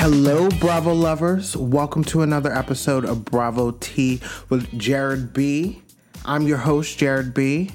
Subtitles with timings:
[0.00, 1.54] Hello, Bravo lovers.
[1.54, 5.82] Welcome to another episode of Bravo Tea with Jared B.
[6.24, 7.72] I'm your host, Jared B.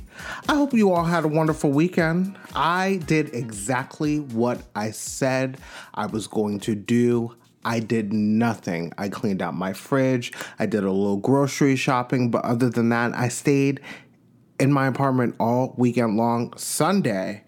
[0.50, 2.36] I hope you all had a wonderful weekend.
[2.55, 5.59] I did exactly what I said
[5.93, 7.36] I was going to do.
[7.64, 8.92] I did nothing.
[8.98, 10.34] I cleaned out my fridge.
[10.57, 13.82] I did a little grocery shopping, but other than that, I stayed
[14.60, 16.57] in my apartment all weekend long.
[16.57, 17.44] Sunday.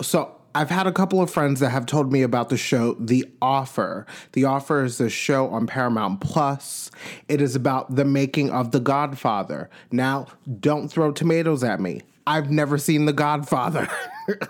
[0.00, 3.26] So I've had a couple of friends that have told me about the show The
[3.40, 4.06] Offer.
[4.32, 6.90] The Offer is a show on Paramount Plus.
[7.28, 9.70] It is about the making of The Godfather.
[9.90, 10.26] Now,
[10.60, 12.02] don't throw tomatoes at me.
[12.26, 13.88] I've never seen The Godfather.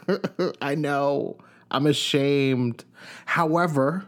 [0.61, 1.39] I know.
[1.71, 2.85] I'm ashamed.
[3.27, 4.07] However,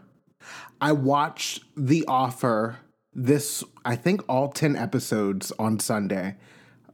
[0.81, 2.77] I watched The Offer
[3.15, 6.35] this I think all 10 episodes on Sunday.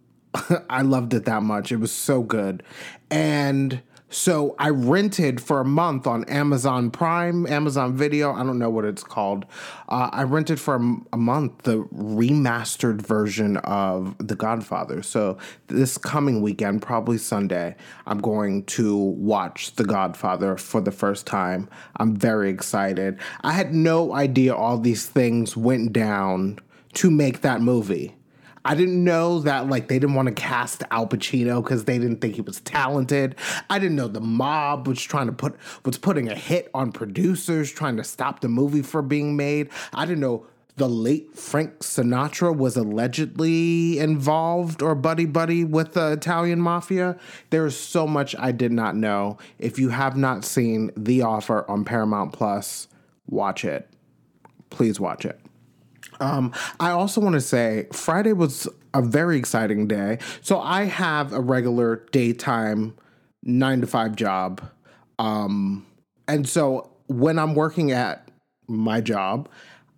[0.70, 1.72] I loved it that much.
[1.72, 2.62] It was so good.
[3.10, 3.82] And
[4.12, 8.34] so I rented for a month on Amazon Prime, Amazon Video.
[8.34, 9.46] I don't know what it's called.
[9.88, 15.02] Uh, I rented for a, a, month the remastered version of The Godfather.
[15.02, 15.38] So
[15.68, 21.70] this coming weekend, probably Sunday, I'm going to watch The Godfather for the first time.
[21.96, 23.18] I'm very excited.
[23.42, 26.60] I had no idea all these things went down
[26.96, 28.16] to make that movie.
[28.64, 32.22] I didn't know that like they didn't want to cast Al Pacino because they didn't
[32.22, 33.36] think he was talented.
[33.70, 37.72] I didn't know the mob was trying to put was putting a hit on producers
[37.72, 39.70] trying to stop the movie from being made.
[39.94, 40.46] I didn't know
[40.78, 47.18] the late Frank Sinatra was allegedly involved or buddy buddy with the Italian mafia.
[47.50, 49.38] There's so much I did not know.
[49.60, 52.88] If you have not seen The Offer on Paramount Plus,
[53.28, 53.90] watch it.
[54.70, 55.41] Please watch it.
[56.22, 60.20] Um, I also want to say Friday was a very exciting day.
[60.42, 62.96] So I have a regular daytime
[63.44, 64.62] nine to five job.
[65.20, 65.86] Um,
[66.28, 68.30] and so when I'm working at
[68.68, 69.50] my job,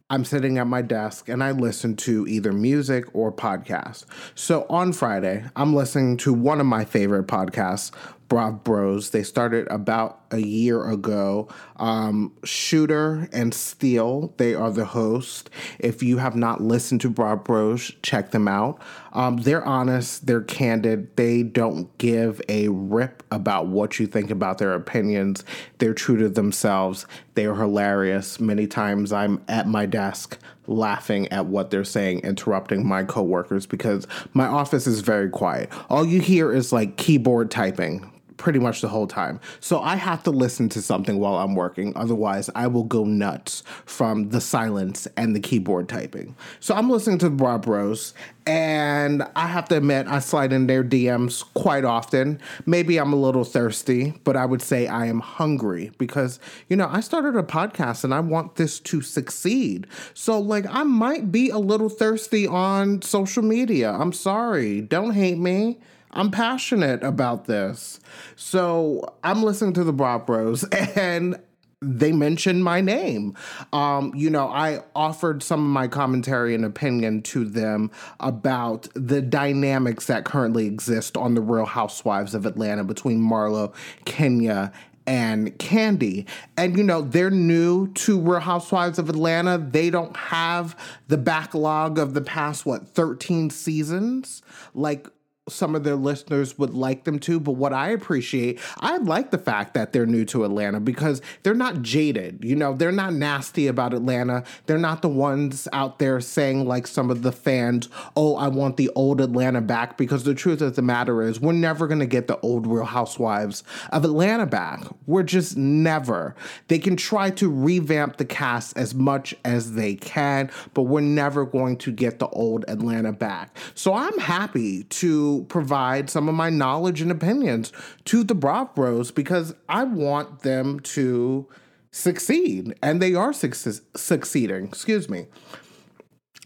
[0.09, 4.05] I'm sitting at my desk and I listen to either music or podcasts.
[4.35, 7.91] So on Friday, I'm listening to one of my favorite podcasts,
[8.29, 9.11] Brav Bros.
[9.11, 11.47] They started about a year ago.
[11.77, 15.49] Um, Shooter and Steele, they are the host.
[15.79, 18.81] If you have not listened to Brav Bros, check them out.
[19.13, 24.57] Um, they're honest, they're candid, they don't give a rip about what you think about
[24.57, 25.43] their opinions.
[25.77, 27.05] They're true to themselves.
[27.35, 28.39] They are hilarious.
[28.39, 34.07] Many times I'm at my desk laughing at what they're saying, interrupting my coworkers because
[34.33, 35.69] my office is very quiet.
[35.89, 38.09] All you hear is like keyboard typing
[38.43, 39.39] pretty much the whole time.
[39.61, 41.93] So I have to listen to something while I'm working.
[41.95, 46.35] Otherwise, I will go nuts from the silence and the keyboard typing.
[46.59, 48.13] So I'm listening to Brav Bros.
[48.45, 52.41] And I have to admit, I slide in their DMs quite often.
[52.65, 56.89] Maybe I'm a little thirsty, but I would say I am hungry because, you know,
[56.91, 59.87] I started a podcast and I want this to succeed.
[60.13, 63.93] So, like, I might be a little thirsty on social media.
[63.93, 64.81] I'm sorry.
[64.81, 65.79] Don't hate me.
[66.13, 67.99] I'm passionate about this.
[68.35, 70.63] So I'm listening to the Brav Bros
[70.95, 71.39] and
[71.81, 73.35] they mentioned my name.
[73.73, 79.21] Um, you know, I offered some of my commentary and opinion to them about the
[79.21, 83.73] dynamics that currently exist on the Real Housewives of Atlanta between Marlo,
[84.05, 84.71] Kenya,
[85.05, 86.25] and Kandi.
[86.55, 89.57] And you know, they're new to Real Housewives of Atlanta.
[89.57, 94.41] They don't have the backlog of the past what 13 seasons
[94.73, 95.07] like
[95.49, 99.37] some of their listeners would like them to, but what I appreciate, I like the
[99.37, 102.45] fact that they're new to Atlanta because they're not jaded.
[102.45, 104.45] You know, they're not nasty about Atlanta.
[104.67, 108.77] They're not the ones out there saying, like some of the fans, oh, I want
[108.77, 109.97] the old Atlanta back.
[109.97, 112.85] Because the truth of the matter is, we're never going to get the old Real
[112.85, 114.85] Housewives of Atlanta back.
[115.07, 116.35] We're just never.
[116.69, 121.45] They can try to revamp the cast as much as they can, but we're never
[121.45, 123.57] going to get the old Atlanta back.
[123.75, 127.73] So I'm happy to provide some of my knowledge and opinions
[128.05, 131.47] to the Brav Bros because I want them to
[131.91, 134.65] succeed, and they are succeeding.
[134.65, 135.27] Excuse me.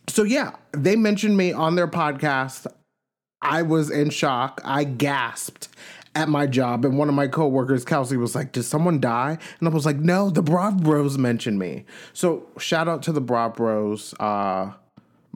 [0.07, 2.67] So yeah, they mentioned me on their podcast.
[3.41, 4.61] I was in shock.
[4.63, 5.69] I gasped
[6.15, 9.69] at my job, and one of my coworkers, Kelsey, was like, "Did someone die?" And
[9.69, 13.55] I was like, "No, the Brav Bros mentioned me." So shout out to the Brav
[13.55, 14.15] Bros.
[14.19, 14.71] Uh,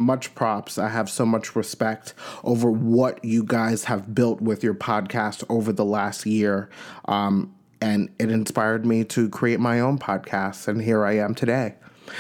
[0.02, 0.78] much props.
[0.78, 2.14] I have so much respect
[2.44, 6.70] over what you guys have built with your podcast over the last year.
[7.06, 10.68] Um, and it inspired me to create my own podcast.
[10.68, 11.76] And here I am today.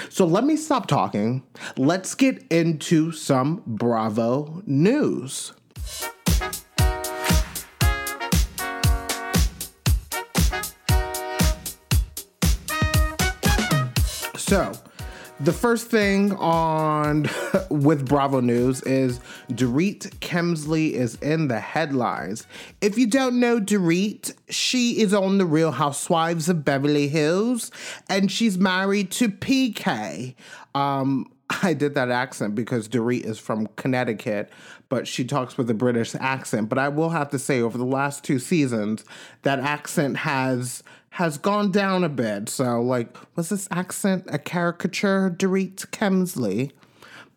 [0.10, 1.44] So let me stop talking.
[1.78, 5.54] Let's get into some Bravo news.
[14.38, 14.74] So,
[15.44, 17.28] the first thing on
[17.70, 22.46] with Bravo News is Dorit Kemsley is in the headlines.
[22.80, 27.72] If you don't know Dorit, she is on the Real Housewives of Beverly Hills
[28.08, 30.36] and she's married to PK.
[30.76, 31.32] Um,
[31.64, 34.50] I did that accent because Dorit is from Connecticut,
[34.90, 36.70] but she talks with a British accent.
[36.70, 39.06] But I will have to say, over the last two seasons,
[39.42, 42.48] that accent has has gone down a bit.
[42.48, 46.72] So, like, was this accent a caricature, Dorit Kemsley?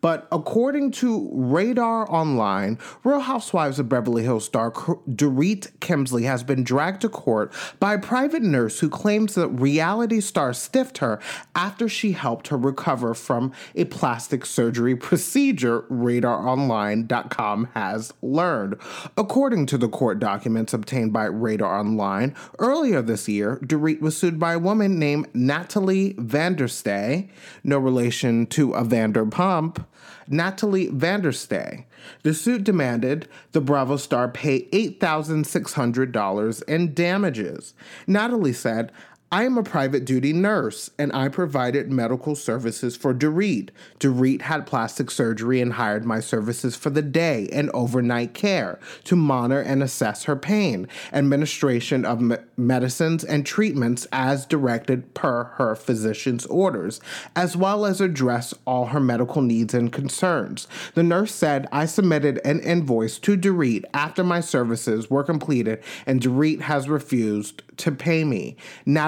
[0.01, 6.63] But according to Radar Online, Real Housewives of Beverly Hills star Dorit Kemsley has been
[6.63, 11.19] dragged to court by a private nurse who claims that reality star stiffed her
[11.55, 18.75] after she helped her recover from a plastic surgery procedure, RadarOnline.com has learned.
[19.17, 24.39] According to the court documents obtained by Radar Online, earlier this year, Dorit was sued
[24.39, 27.29] by a woman named Natalie Vanderstay,
[27.63, 29.85] no relation to a Vanderpump
[30.27, 31.85] Natalie Vanderstay.
[32.23, 37.73] The suit demanded the Bravo star pay $8,600 in damages.
[38.07, 38.91] Natalie said,
[39.31, 43.69] I am a private duty nurse and I provided medical services for Dorit.
[43.99, 49.15] Dorit had plastic surgery and hired my services for the day and overnight care to
[49.15, 55.75] monitor and assess her pain, administration of me- medicines and treatments as directed per her
[55.75, 57.01] physician's orders,
[57.35, 60.67] as well as address all her medical needs and concerns.
[60.93, 66.21] The nurse said I submitted an invoice to Dorit after my services were completed and
[66.21, 68.55] Dorit has refused to pay me.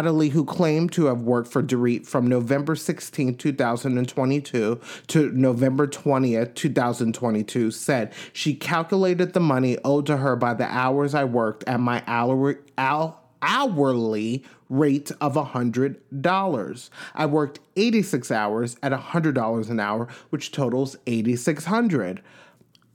[0.07, 6.55] Natalie, who claimed to have worked for Dorit from November 16, 2022 to November 20th,
[6.55, 11.81] 2022, said she calculated the money owed to her by the hours I worked at
[11.81, 16.89] my hourly, hourly rate of $100.
[17.13, 22.21] I worked 86 hours at $100 an hour, which totals 8600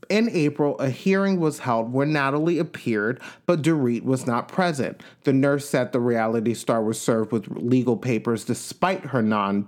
[0.09, 5.03] in April, a hearing was held where Natalie appeared, but Dorit was not present.
[5.25, 9.67] The nurse said the reality star was served with legal papers despite her non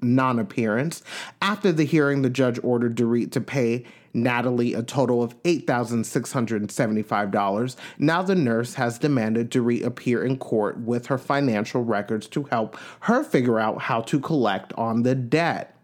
[0.00, 1.02] non appearance.
[1.40, 3.84] After the hearing, the judge ordered Dorit to pay
[4.14, 7.76] Natalie a total of $8,675.
[7.98, 12.76] Now the nurse has demanded Dorit appear in court with her financial records to help
[13.00, 15.74] her figure out how to collect on the debt.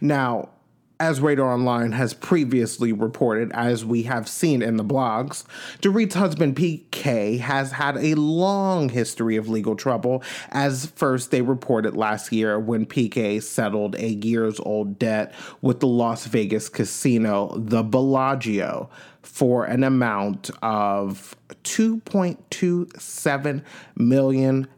[0.00, 0.50] Now,
[1.00, 5.44] as Radar Online has previously reported, as we have seen in the blogs,
[5.80, 11.96] Dorit's husband PK has had a long history of legal trouble, as first they reported
[11.96, 17.82] last year when PK settled a years old debt with the Las Vegas casino, the
[17.82, 18.88] Bellagio,
[19.22, 23.62] for an amount of $2.27
[23.96, 24.68] million.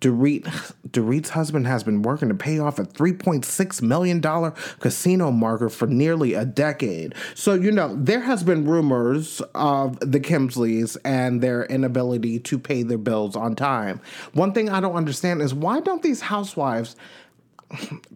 [0.00, 0.42] Dorit,
[0.88, 6.34] Dorit's husband has been working to pay off a $3.6 million casino marker for nearly
[6.34, 7.14] a decade.
[7.34, 12.82] So, you know, there has been rumors of the Kemsleys and their inability to pay
[12.82, 14.00] their bills on time.
[14.34, 16.94] One thing I don't understand is why don't these housewives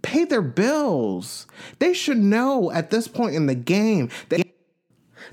[0.02, 1.46] pay their bills?
[1.78, 4.41] They should know at this point in the game that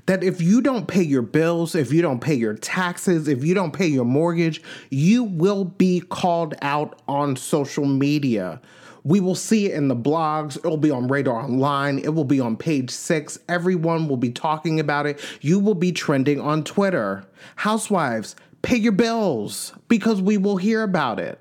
[0.06, 3.54] that if you don't pay your bills, if you don't pay your taxes, if you
[3.54, 8.60] don't pay your mortgage, you will be called out on social media.
[9.02, 10.56] We will see it in the blogs.
[10.56, 11.98] It will be on Radar Online.
[11.98, 13.38] It will be on page six.
[13.48, 15.20] Everyone will be talking about it.
[15.40, 17.24] You will be trending on Twitter.
[17.56, 21.38] Housewives, pay your bills because we will hear about it.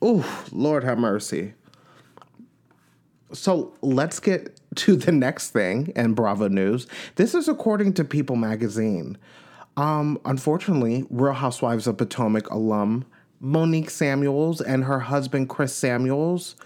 [0.00, 1.54] Oh, Lord have mercy.
[3.32, 6.86] So let's get to the next thing and Bravo News.
[7.16, 9.18] This is according to People magazine.
[9.76, 13.04] Um, unfortunately, Real Housewives of Potomac alum
[13.40, 16.56] Monique Samuels and her husband Chris Samuels.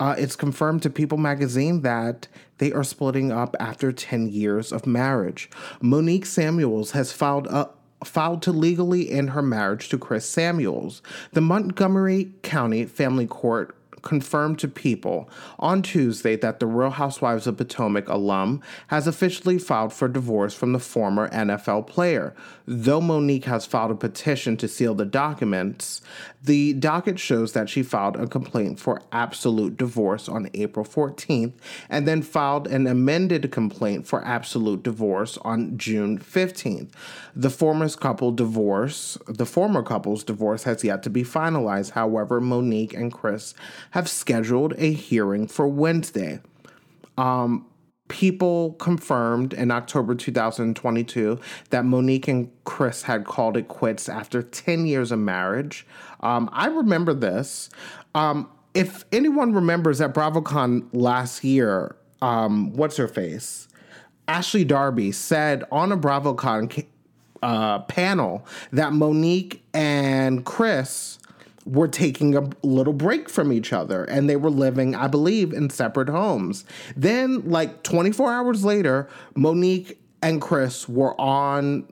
[0.00, 2.26] Uh, it's confirmed to People magazine that
[2.58, 5.50] they are splitting up after 10 years of marriage.
[5.80, 7.70] Monique Samuels has filed a
[8.04, 11.02] filed to legally end her marriage to Chris Samuels.
[11.32, 17.56] The Montgomery County Family Court confirmed to People on Tuesday that the Real Housewives of
[17.56, 22.34] Potomac alum has officially filed for divorce from the former NFL player.
[22.66, 26.02] Though Monique has filed a petition to seal the documents,
[26.44, 31.52] the docket shows that she filed a complaint for absolute divorce on April 14th
[31.88, 36.90] and then filed an amended complaint for absolute divorce on June 15th.
[37.36, 41.92] The former couple divorce, the former couple's divorce has yet to be finalized.
[41.92, 43.54] However, Monique and Chris
[43.90, 46.40] have scheduled a hearing for Wednesday.
[47.16, 47.66] Um,
[48.12, 51.40] people confirmed in October 2022
[51.70, 55.86] that Monique and Chris had called it quits after 10 years of marriage.
[56.20, 57.70] Um, I remember this.
[58.14, 63.66] Um, if anyone remembers at BravoCon last year, um, what's her face?
[64.28, 66.84] Ashley Darby said on a BravoCon
[67.42, 71.18] uh, panel that Monique and Chris
[71.64, 75.70] were taking a little break from each other and they were living, I believe, in
[75.70, 76.64] separate homes.
[76.96, 81.86] Then, like 24 hours later, Monique and Chris were on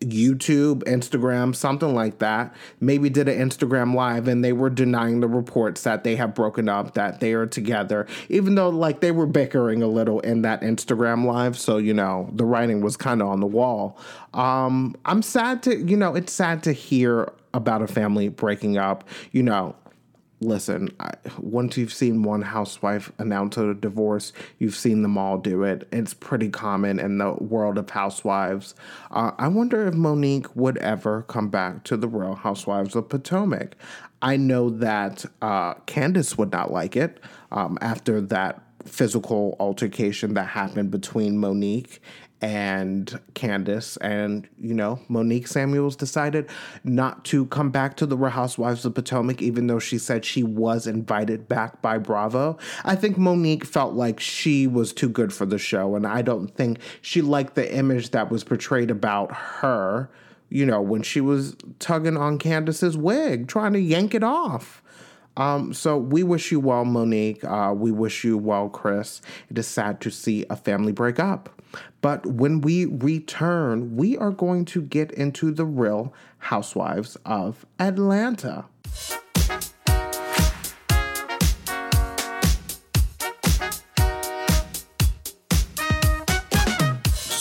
[0.00, 2.54] YouTube, Instagram, something like that.
[2.80, 6.68] Maybe did an Instagram live and they were denying the reports that they have broken
[6.68, 10.60] up, that they are together, even though like they were bickering a little in that
[10.60, 11.58] Instagram live.
[11.58, 13.98] So, you know, the writing was kind of on the wall.
[14.32, 19.08] Um, I'm sad to, you know, it's sad to hear about a family breaking up.
[19.32, 19.74] You know,
[20.40, 25.62] listen, I, once you've seen one housewife announce a divorce, you've seen them all do
[25.62, 25.88] it.
[25.90, 28.74] It's pretty common in the world of housewives.
[29.10, 33.76] Uh, I wonder if Monique would ever come back to the Real Housewives of Potomac.
[34.20, 37.20] I know that uh, Candiace would not like it
[37.52, 42.02] um, after that physical altercation that happened between Monique
[42.44, 46.46] and Candiace and you know Monique Samuels decided
[46.84, 50.42] not to come back to the Real Housewives of Potomac even though she said she
[50.42, 52.58] was invited back by Bravo.
[52.84, 56.48] I think Monique felt like she was too good for the show and I don't
[56.48, 60.10] think she liked the image that was portrayed about her,
[60.50, 64.82] you know, when she was tugging on Candiace's wig, trying to yank it off.
[65.38, 67.42] Um, so we wish you well, Monique.
[67.42, 69.22] Uh, we wish you well, Chris.
[69.48, 71.48] It is sad to see a family break up.
[72.00, 78.66] But when we return, we are going to get into the real housewives of Atlanta.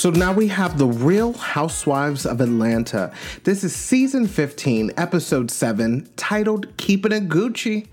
[0.04, 3.14] So now we have The Real Housewives of Atlanta.
[3.46, 7.88] This is season 15, episode 7, titled Keeping It Gucci.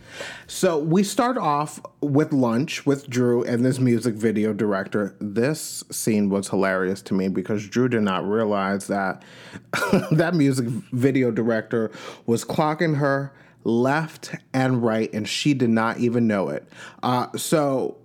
[0.48, 5.14] So we start off with lunch with Drew and this music video director.
[5.20, 9.22] This scene was hilarious to me because Drew did not realize that
[10.10, 11.92] that music video director
[12.26, 16.68] was clocking her left and right, and she did not even know it.
[17.04, 17.98] Uh, so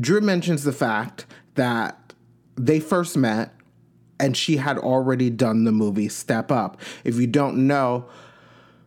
[0.00, 2.01] Drew mentions the fact that
[2.56, 3.54] they first met
[4.20, 6.80] and she had already done the movie Step Up.
[7.04, 8.06] If you don't know,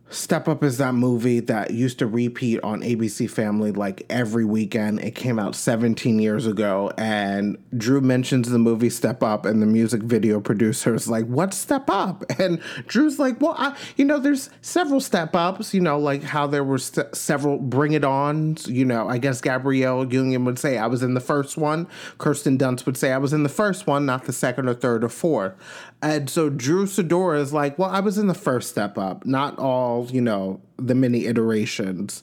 [0.08, 5.00] Step Up is that movie that used to repeat on ABC Family like every weekend.
[5.00, 9.66] It came out 17 years ago, and Drew mentions the movie Step Up, and the
[9.66, 12.24] music video producer is like, What's Step Up?
[12.38, 16.46] And Drew's like, Well, I, you know, there's several Step Ups, you know, like how
[16.46, 18.68] there were st- several Bring It Ons.
[18.68, 21.88] You know, I guess Gabrielle Union would say I was in the first one.
[22.18, 25.02] Kirsten Dunst would say I was in the first one, not the second or third
[25.02, 25.54] or fourth.
[26.02, 29.58] And so Drew Sidora is like, Well, I was in the first Step Up, not
[29.58, 32.22] all you know, the many iterations.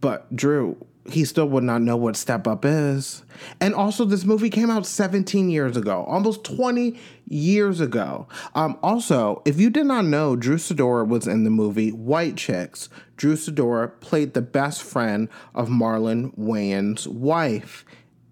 [0.00, 3.22] But Drew, he still would not know what Step Up is.
[3.60, 6.98] And also, this movie came out 17 years ago, almost 20
[7.28, 8.26] years ago.
[8.54, 12.88] Um, also, if you did not know, Drew Sidora was in the movie White Chicks.
[13.16, 17.84] Drew Sidora played the best friend of Marlon Wayans' wife.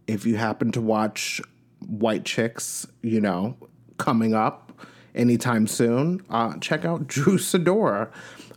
[0.07, 1.41] If you happen to watch
[1.87, 3.57] White Chicks, you know,
[3.99, 4.73] coming up
[5.15, 8.11] anytime soon, uh, check out Drew Sidora.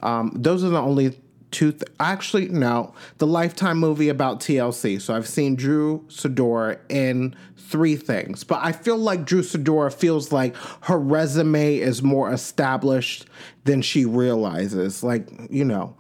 [0.04, 1.20] Um, those are the only
[1.52, 1.72] two.
[1.72, 5.02] Th- Actually, no, the Lifetime movie about TLC.
[5.02, 10.32] So I've seen Drew Sidora in three things, but I feel like Drew Sidora feels
[10.32, 13.26] like her resume is more established
[13.64, 15.04] than she realizes.
[15.04, 15.96] Like you know.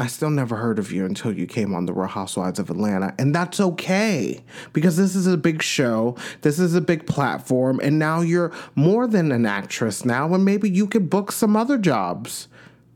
[0.00, 3.12] I still never heard of you until you came on the Real Housewives of Atlanta.
[3.18, 6.16] And that's okay because this is a big show.
[6.42, 7.80] This is a big platform.
[7.82, 10.32] And now you're more than an actress now.
[10.32, 12.46] And maybe you could book some other jobs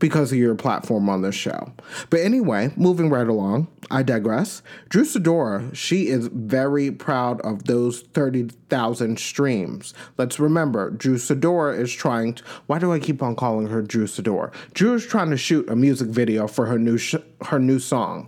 [0.03, 1.71] because of your platform on this show.
[2.09, 4.61] But anyway, moving right along, I digress.
[4.89, 9.93] Drew Sidora, she is very proud of those 30,000 streams.
[10.17, 14.05] Let's remember, Drew Sidora is trying to, why do I keep on calling her Drew
[14.05, 14.53] Sidora?
[14.73, 18.27] Drew is trying to shoot a music video for her new sh- her new song.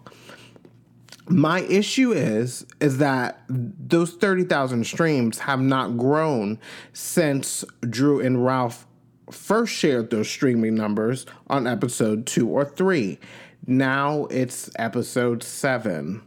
[1.28, 6.58] My issue is is that those 30,000 streams have not grown
[6.94, 8.88] since Drew and Ralph
[9.32, 13.20] first shared those streaming numbers on episode two or three.
[13.68, 16.22] Now it's episode seven.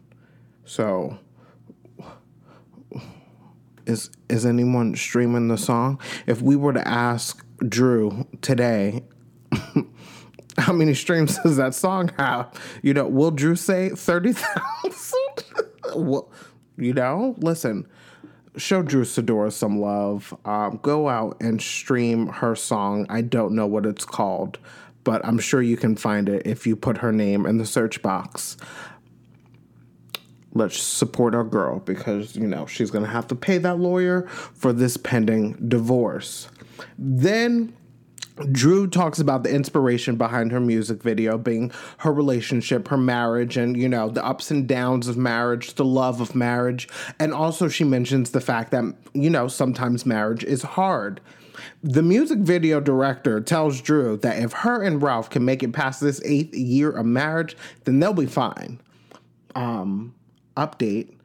[0.64, 1.18] So
[3.86, 6.00] is is anyone streaming the song?
[6.26, 9.04] If we were to ask Drew today,
[10.58, 12.52] how many streams does that song have?
[12.82, 15.44] You know, will Drew say thirty thousand?
[15.96, 16.30] well,
[16.76, 17.86] you know, listen
[18.58, 20.36] show Drew Sidora some love.
[20.44, 23.06] Um, go out and stream her song.
[23.08, 24.58] I don't know what it's called,
[25.04, 28.02] but I'm sure you can find it if you put her name in the search
[28.02, 28.56] box.
[30.54, 34.26] let's support our girl because, you know, she's going to have to pay that lawyer
[34.28, 36.48] for this pending divorce.
[36.98, 37.76] Then
[38.52, 43.76] Drew talks about the inspiration behind her music video being her relationship, her marriage, and
[43.76, 46.88] you know, the ups and downs of marriage, the love of marriage.
[47.18, 51.20] And also, she mentions the fact that, you know, sometimes marriage is hard.
[51.82, 56.00] The music video director tells Drew that if her and Ralph can make it past
[56.00, 58.80] this eighth year of marriage, then they'll be fine.
[59.54, 60.14] Um,
[60.56, 61.17] update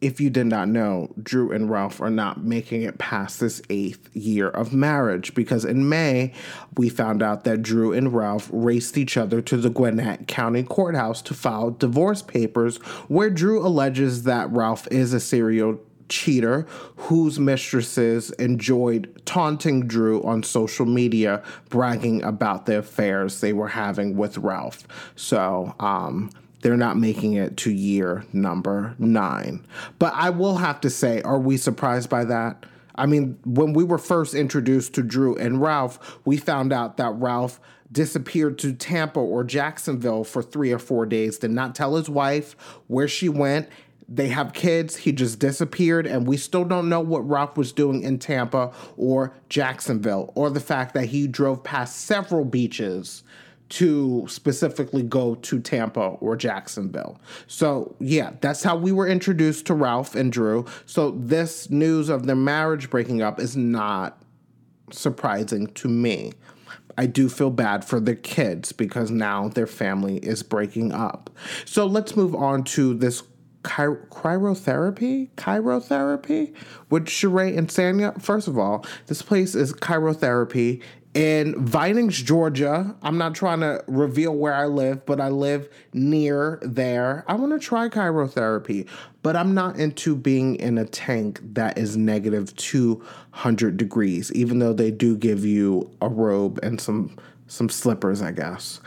[0.00, 4.14] if you did not know, Drew and Ralph are not making it past this eighth
[4.14, 6.32] year of marriage because in May,
[6.76, 11.22] we found out that Drew and Ralph raced each other to the Gwinnett County Courthouse
[11.22, 12.76] to file divorce papers,
[13.08, 20.42] where Drew alleges that Ralph is a serial cheater whose mistresses enjoyed taunting Drew on
[20.42, 24.86] social media, bragging about the affairs they were having with Ralph.
[25.16, 26.30] So, um,
[26.66, 29.64] they're not making it to year number nine.
[30.00, 32.66] But I will have to say, are we surprised by that?
[32.96, 37.14] I mean, when we were first introduced to Drew and Ralph, we found out that
[37.14, 37.60] Ralph
[37.92, 42.56] disappeared to Tampa or Jacksonville for three or four days, did not tell his wife
[42.88, 43.68] where she went.
[44.08, 44.96] They have kids.
[44.96, 49.34] He just disappeared, and we still don't know what Ralph was doing in Tampa or
[49.48, 53.22] Jacksonville, or the fact that he drove past several beaches
[53.68, 57.20] to specifically go to Tampa or Jacksonville.
[57.46, 60.64] So, yeah, that's how we were introduced to Ralph and Drew.
[60.84, 64.22] So, this news of their marriage breaking up is not
[64.92, 66.32] surprising to me.
[66.98, 71.30] I do feel bad for the kids because now their family is breaking up.
[71.64, 73.22] So, let's move on to this
[73.64, 76.54] cryotherapy, chirotherapy
[76.88, 78.20] with Sheree and Sanya.
[78.22, 80.82] First of all, this place is chirotherapy
[81.16, 82.94] in Vinings, Georgia.
[83.02, 87.24] I'm not trying to reveal where I live, but I live near there.
[87.26, 88.86] I want to try chirotherapy,
[89.22, 94.74] but I'm not into being in a tank that is negative 200 degrees, even though
[94.74, 97.16] they do give you a robe and some
[97.48, 98.80] some slippers, I guess.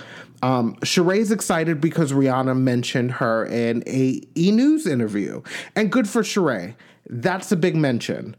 [0.43, 5.41] Um, Sheree's excited because Rihanna mentioned her in a E News interview,
[5.75, 6.75] and good for Sheree.
[7.09, 8.35] That's a big mention.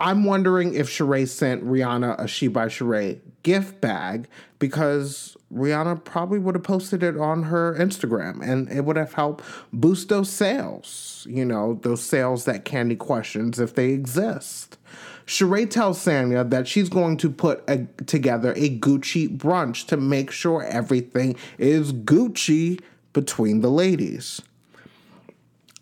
[0.00, 6.38] I'm wondering if Sheree sent Rihanna a She by Sheree gift bag because Rihanna probably
[6.38, 11.26] would have posted it on her Instagram and it would have helped boost those sales,
[11.28, 14.78] you know, those sales that Kandi questions if they exist.
[15.26, 20.30] Sheree tells Sanya that she's going to put a, together a Gucci brunch to make
[20.30, 22.80] sure everything is Gucci
[23.12, 24.40] between the ladies.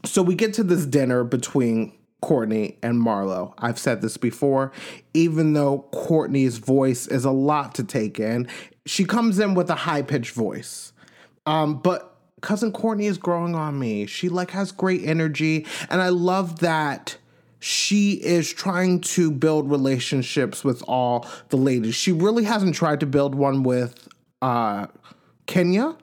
[0.04, 3.54] So we get to this dinner between Courtney and Marlo.
[3.58, 4.72] I've said this before.
[5.14, 8.48] Even though Courtney's voice is a lot to take in,
[8.84, 10.92] she comes in with a high pitched voice.
[11.44, 14.06] Um, but cousin Courtney is growing on me.
[14.06, 17.18] She like has great energy, and I love that
[17.58, 21.94] she is trying to build relationships with all the ladies.
[21.94, 24.08] She really hasn't tried to build one with
[24.42, 24.86] uh,
[25.46, 25.96] Kenya,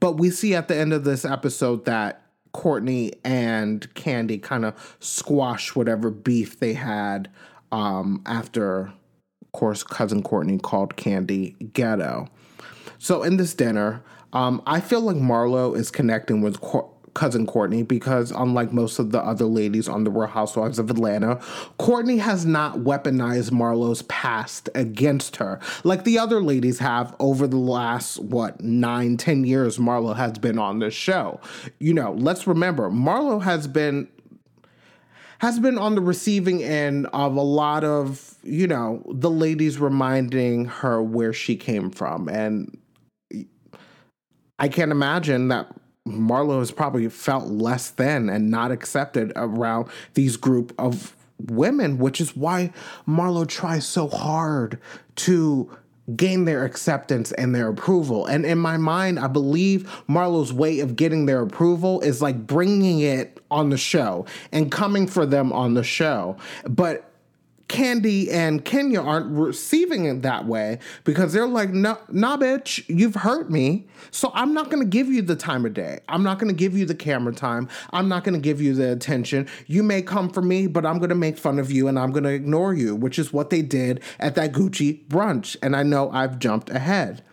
[0.00, 2.25] but we see at the end of this episode that
[2.56, 7.30] Courtney and Kandi kind of squash whatever beef they had
[7.70, 8.92] um, after,
[9.42, 12.28] of course, cousin Courtney called Kandi ghetto.
[12.98, 16.62] So in this dinner, um, I feel like Marlo is connecting with
[17.16, 21.40] cousin Courtney because, unlike most of the other ladies on the Real Housewives of Atlanta,
[21.78, 27.56] Courtney has not weaponized Marlo's past against her like the other ladies have over the
[27.56, 31.40] last, what, nine, ten years Marlo has been on this show.
[31.80, 34.08] You know, let's remember, Marlo has been
[35.38, 40.64] has been on the receiving end of a lot of, you know, the ladies reminding
[40.64, 42.28] her where she came from.
[42.28, 42.78] And
[44.58, 45.70] I can't imagine that
[46.06, 52.20] Marlo has probably felt less than and not accepted around these group of women, which
[52.20, 52.72] is why
[53.06, 54.78] Marlo tries so hard
[55.16, 55.70] to
[56.14, 58.26] gain their acceptance and their approval.
[58.26, 63.00] And in my mind, I believe Marlo's way of getting their approval is like bringing
[63.00, 66.36] it on the show and coming for them on the show.
[66.64, 67.10] But
[67.68, 73.16] Kandi and Kenya aren't receiving it that way because they're like, no, nah, bitch, you've
[73.16, 73.86] hurt me.
[74.12, 76.00] So I'm not going to give you the time of day.
[76.08, 77.68] I'm not going to give you the camera time.
[77.90, 79.48] I'm not going to give you the attention.
[79.66, 82.12] You may come for me, but I'm going to make fun of you and I'm
[82.12, 85.56] going to ignore you, which is what they did at that Gucci brunch.
[85.60, 87.24] And I know I've jumped ahead.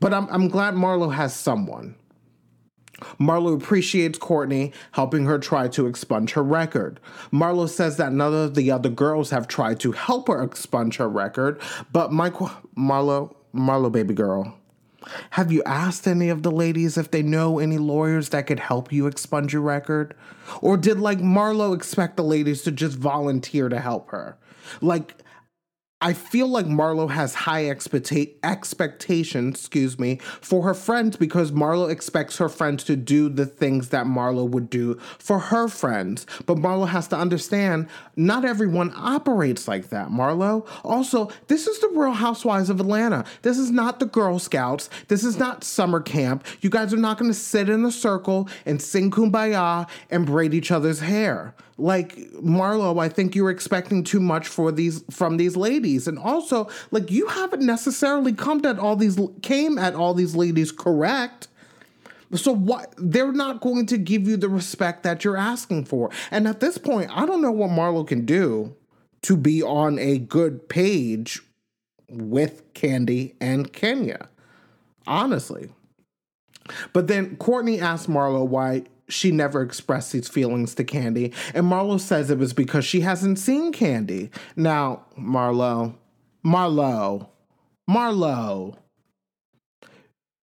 [0.00, 1.94] But I'm, I'm glad Marlo has someone.
[3.20, 7.00] Marlo appreciates Courtney helping her try to expunge her record.
[7.32, 11.08] Marlo says that none of the other girls have tried to help her expunge her
[11.08, 11.60] record,
[11.92, 14.54] but Michael Marlo, Marlo baby girl,
[15.30, 18.92] Have you asked any of the ladies if they know any lawyers that could help
[18.92, 20.14] you expunge your record?
[20.60, 24.36] Or did like Marlo expect the ladies to just volunteer to help her?
[24.80, 25.16] Like,
[26.02, 31.88] I feel like Marlo has high expecta- expectations, excuse me, for her friends because Marlo
[31.88, 36.26] expects her friends to do the things that Marlo would do for her friends.
[36.44, 37.86] But Marlo has to understand
[38.16, 40.66] not everyone operates like that, Marlo.
[40.84, 43.24] Also, this is the Real Housewives of Atlanta.
[43.42, 44.90] This is not the Girl Scouts.
[45.06, 46.44] This is not summer camp.
[46.62, 50.52] You guys are not going to sit in a circle and sing kumbaya and braid
[50.52, 55.56] each other's hair like Marlo, I think you're expecting too much for these from these
[55.56, 60.34] ladies, and also like you haven't necessarily come at all these came at all these
[60.34, 61.48] ladies correct.
[62.34, 66.10] So what they're not going to give you the respect that you're asking for.
[66.30, 68.74] And at this point, I don't know what Marlo can do
[69.22, 71.42] to be on a good page
[72.08, 74.28] with Kandi and Kenya.
[75.06, 75.70] Honestly.
[76.92, 81.34] But then Courtney asked Marlo why she never expressed these feelings to Kandi.
[81.54, 84.30] And Marlo says it was because she hasn't seen Kandi.
[84.56, 85.94] Now, Marlo,
[86.44, 87.28] Marlo,
[87.88, 88.76] Marlo,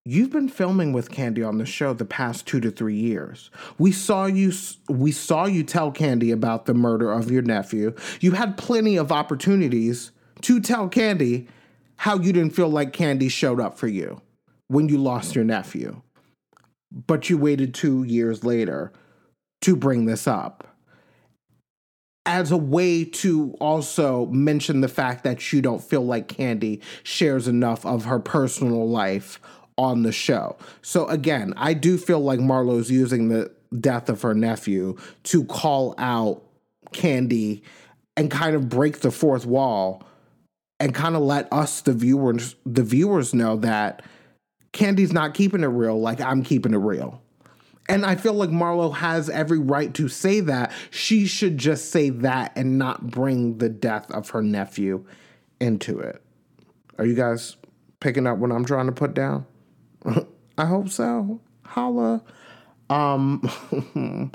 [0.04, 3.50] you've been filming with Kandi on the show the past two to three years.
[3.78, 4.52] We saw you.
[4.88, 7.94] We saw you tell Kandi about the murder of your nephew.
[8.20, 11.48] You had plenty of opportunities to tell Kandi
[11.96, 14.22] how you didn't feel like Kandi showed up for you
[14.68, 16.00] when you lost your nephew
[16.90, 18.92] but you waited two years later
[19.62, 20.66] to bring this up
[22.26, 27.48] as a way to also mention the fact that you don't feel like Kandi shares
[27.48, 29.40] enough of her personal life
[29.76, 30.56] on the show.
[30.82, 35.94] So again, I do feel like Marlo's using the death of her nephew to call
[35.96, 36.42] out
[36.92, 37.62] Kandi
[38.16, 40.02] and kind of break the fourth wall
[40.78, 44.02] and kind of let us the viewers the viewers know that
[44.72, 47.20] Kandi's not keeping it real like I'm keeping it real.
[47.88, 50.70] And I feel like Marlo has every right to say that.
[50.90, 55.04] She should just say that and not bring the death of her nephew
[55.60, 56.22] into it.
[56.98, 57.56] Are you guys
[57.98, 59.44] picking up what I'm trying to put down?
[60.58, 61.40] I hope so.
[61.64, 62.22] Holla.
[62.88, 63.50] Um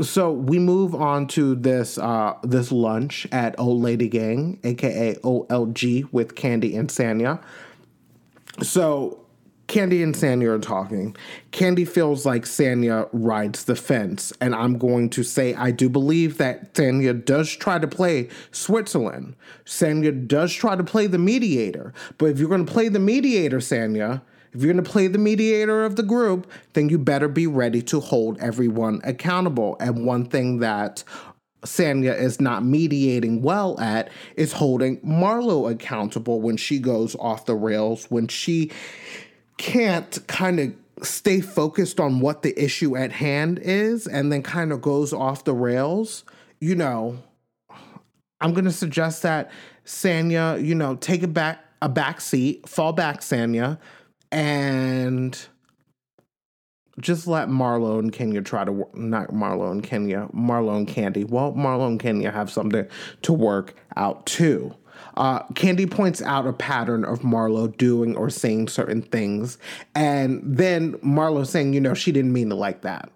[0.00, 6.12] so we move on to this uh this lunch at Old Lady Gang, aka OLG
[6.12, 7.42] with Kandi and Sanya.
[8.62, 9.24] So
[9.68, 11.14] Kandi and Sanya are talking.
[11.52, 16.38] Kandi feels like Sanya rides the fence, and I'm going to say I do believe
[16.38, 19.36] that Sanya does try to play Switzerland.
[19.66, 23.58] Sanya does try to play the mediator, but if you're going to play the mediator,
[23.58, 27.46] Sanya, if you're going to play the mediator of the group, then you better be
[27.46, 29.76] ready to hold everyone accountable.
[29.78, 31.04] And one thing that
[31.62, 37.54] Sanya is not mediating well at is holding Marlo accountable when she goes off the
[37.54, 38.70] rails, when she
[39.56, 40.74] can't kind of
[41.06, 45.44] stay focused on what the issue at hand is and then kind of goes off
[45.44, 46.24] the rails.
[46.60, 47.18] You know,
[48.40, 49.50] I'm going to suggest that
[49.84, 53.78] Sanya, you know, take a back a back seat, fall back Sanya
[54.32, 55.46] and
[56.98, 61.28] just let Marlo and Kenya try to work, not Marlo and Kenya, Marlo and Kandi.
[61.28, 62.86] Well, Marlo and Kenya have something
[63.22, 64.74] to work out too.
[65.16, 69.58] Uh, Kandi points out a pattern of Marlo doing or saying certain things,
[69.94, 73.10] and then Marlo saying, you know, she didn't mean it like that.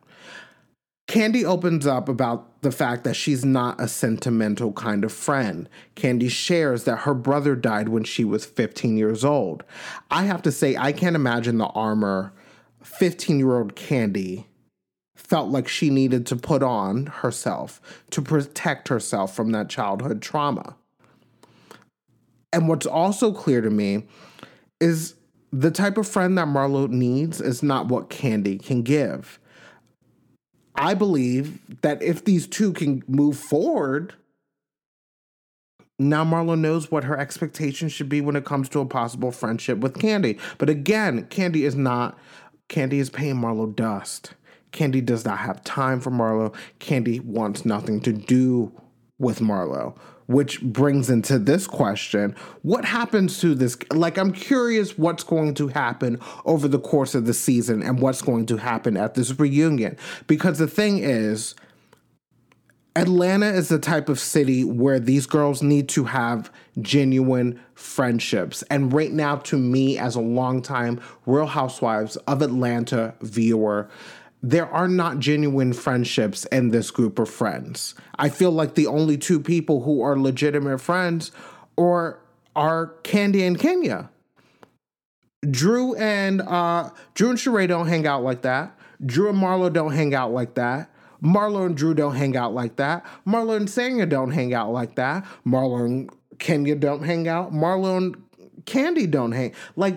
[1.08, 5.68] Kandi opens up about the fact that she's not a sentimental kind of friend.
[5.96, 9.64] Kandi shares that her brother died when she was 15 years old.
[10.10, 12.32] I have to say, I can't imagine the armor
[12.82, 14.44] 15 year old Kandi
[15.14, 20.76] felt like she needed to put on herself to protect herself from that childhood trauma.
[22.52, 24.04] And what's also clear to me
[24.80, 25.14] is
[25.52, 29.38] the type of friend that Marlo needs is not what Kandi can give.
[30.74, 34.14] I believe that if these two can move forward,
[35.98, 39.78] now Marlo knows what her expectations should be when it comes to a possible friendship
[39.78, 40.38] with Kandi.
[40.58, 42.18] But again, Kandi is not
[42.72, 44.32] Kandi is paying Marlo dust.
[44.72, 46.54] Kandi does not have time for Marlo.
[46.80, 48.72] Kandi wants nothing to do
[49.18, 49.94] with Marlo,
[50.26, 53.76] which brings into this question what happens to this?
[53.92, 58.22] Like, I'm curious what's going to happen over the course of the season and what's
[58.22, 59.98] going to happen at this reunion.
[60.26, 61.54] Because the thing is,
[62.96, 68.62] Atlanta is the type of city where these girls need to have genuine friendships.
[68.64, 73.88] And right now, to me, as a longtime Real Housewives of Atlanta viewer,
[74.42, 77.94] there are not genuine friendships in this group of friends.
[78.18, 81.30] I feel like the only two people who are legitimate friends
[81.76, 82.18] or
[82.56, 84.10] are Kandi and Kenya.
[85.48, 88.78] Drew and uh Drew and Sheree don't hang out like that.
[89.04, 90.90] Drew and Marlo don't hang out like that.
[91.22, 93.04] Marlo and Drew don't hang out like that.
[93.26, 95.24] Marlo and Sanya don't hang out like that.
[95.46, 96.10] Marlo and
[96.42, 97.52] Kenya don't hang out.
[97.52, 98.22] Marlo and
[98.66, 99.96] Kandi don't hang like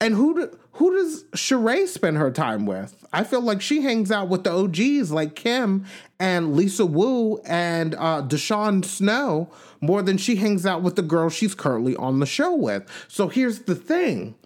[0.00, 3.04] and who do, who does Sheree spend her time with?
[3.12, 5.86] I feel like she hangs out with the OGs like Kim
[6.20, 11.30] and Lisa Wu and uh, Deshawn Snow more than she hangs out with the girl
[11.30, 12.88] she's currently on the show with.
[13.08, 14.36] So here's the thing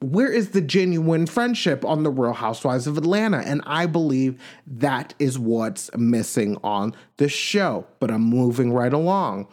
[0.00, 3.38] where is the genuine friendship on the Real Housewives of Atlanta?
[3.38, 7.86] And I believe that is what's missing on the show.
[8.00, 9.46] But I'm moving right along.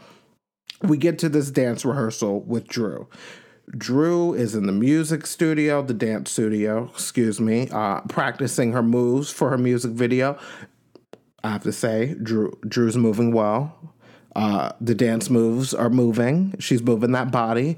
[0.81, 3.07] We get to this dance rehearsal with Drew.
[3.77, 9.29] Drew is in the music studio, the dance studio, excuse me, uh, practicing her moves
[9.29, 10.39] for her music video.
[11.43, 13.93] I have to say, Drew Drew's moving well.
[14.35, 16.55] Uh, the dance moves are moving.
[16.59, 17.77] She's moving that body.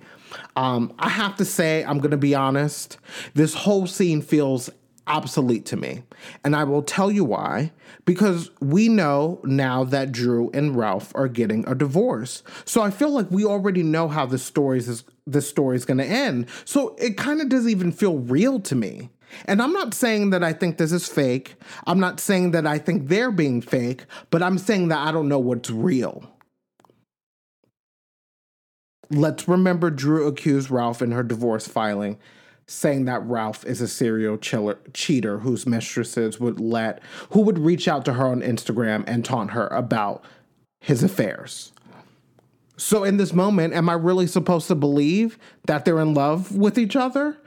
[0.55, 2.97] Um, I have to say, I'm going to be honest,
[3.33, 4.69] this whole scene feels
[5.11, 6.03] obsolete to me.
[6.43, 7.71] And I will tell you why.
[8.05, 12.41] Because we know now that Drew and Ralph are getting a divorce.
[12.65, 16.47] So I feel like we already know how the stories is the story's gonna end.
[16.65, 19.09] So it kind of doesn't even feel real to me.
[19.45, 21.55] And I'm not saying that I think this is fake.
[21.87, 25.29] I'm not saying that I think they're being fake, but I'm saying that I don't
[25.29, 26.29] know what's real.
[29.09, 32.17] Let's remember Drew accused Ralph in her divorce filing,
[32.71, 37.87] saying that Ralph is a serial chiller, cheater whose mistresses would let, who would reach
[37.87, 40.23] out to her on Instagram and taunt her about
[40.79, 41.73] his affairs.
[42.77, 46.77] So, in this moment, am I really supposed to believe that they're in love with
[46.77, 47.37] each other?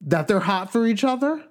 [0.00, 1.42] That they're hot for each other?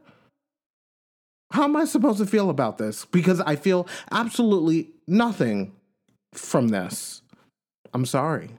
[1.51, 3.05] How am I supposed to feel about this?
[3.05, 5.73] Because I feel absolutely nothing
[6.33, 7.21] from this.
[7.93, 8.49] I'm sorry.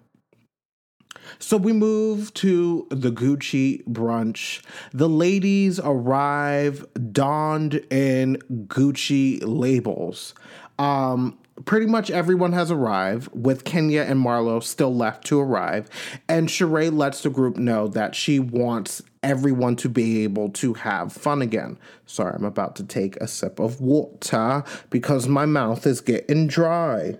[1.38, 4.62] So we move to the Gucci brunch.
[4.92, 10.34] The ladies arrive donned in Gucci labels.
[10.78, 15.88] Um, pretty much everyone has arrived, with Kenya and Marlo still left to arrive.
[16.28, 21.12] And Sheree lets the group know that she wants everyone to be able to have
[21.12, 21.78] fun again.
[22.06, 27.18] Sorry, I'm about to take a sip of water because my mouth is getting dry.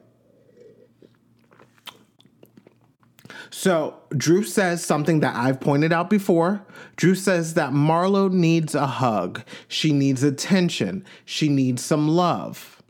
[3.57, 6.67] So Drew says something that I've pointed out before.
[6.97, 9.45] Drew says that Marlo needs a hug.
[9.69, 11.05] She needs attention.
[11.25, 12.83] She needs some love.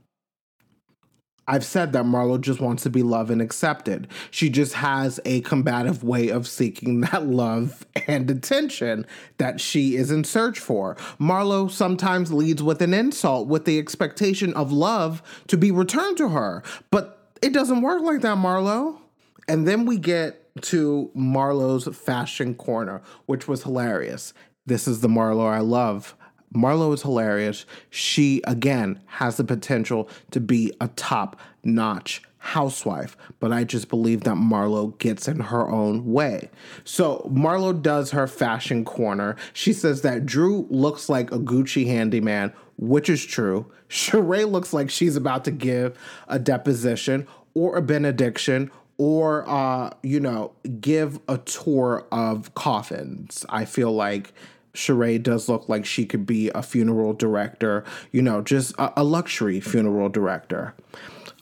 [1.46, 4.09] I've said that Marlo just wants to be loved and accepted.
[4.31, 9.05] She just has a combative way of seeking that love and attention
[9.37, 10.94] that she is in search for.
[11.20, 16.31] Marlo sometimes leads with an insult with the expectation of love to be returned to
[16.31, 16.62] her.
[16.90, 19.00] But it doesn't work like that, Marlo.
[19.48, 24.33] And then we get to Marlo's fashion corner, which was hilarious.
[24.66, 26.14] This is the Marlo I love.
[26.54, 27.66] Marlo is hilarious.
[27.90, 34.22] She, again, has the potential to be a top notch housewife, but I just believe
[34.24, 36.50] that Marlo gets in her own way.
[36.85, 39.35] So Marlo does her fashion corner.
[39.54, 43.72] She says that Drew looks like a Gucci handyman, which is true.
[43.88, 50.20] Sheree looks like she's about to give a deposition or a benediction or uh, you
[50.20, 53.44] know, give a tour of coffins.
[53.48, 54.33] I feel like
[54.74, 59.04] Sheree does look like she could be a funeral director, you know, just a, a
[59.04, 60.74] luxury funeral director.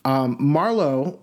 [0.05, 1.19] Um, Marlo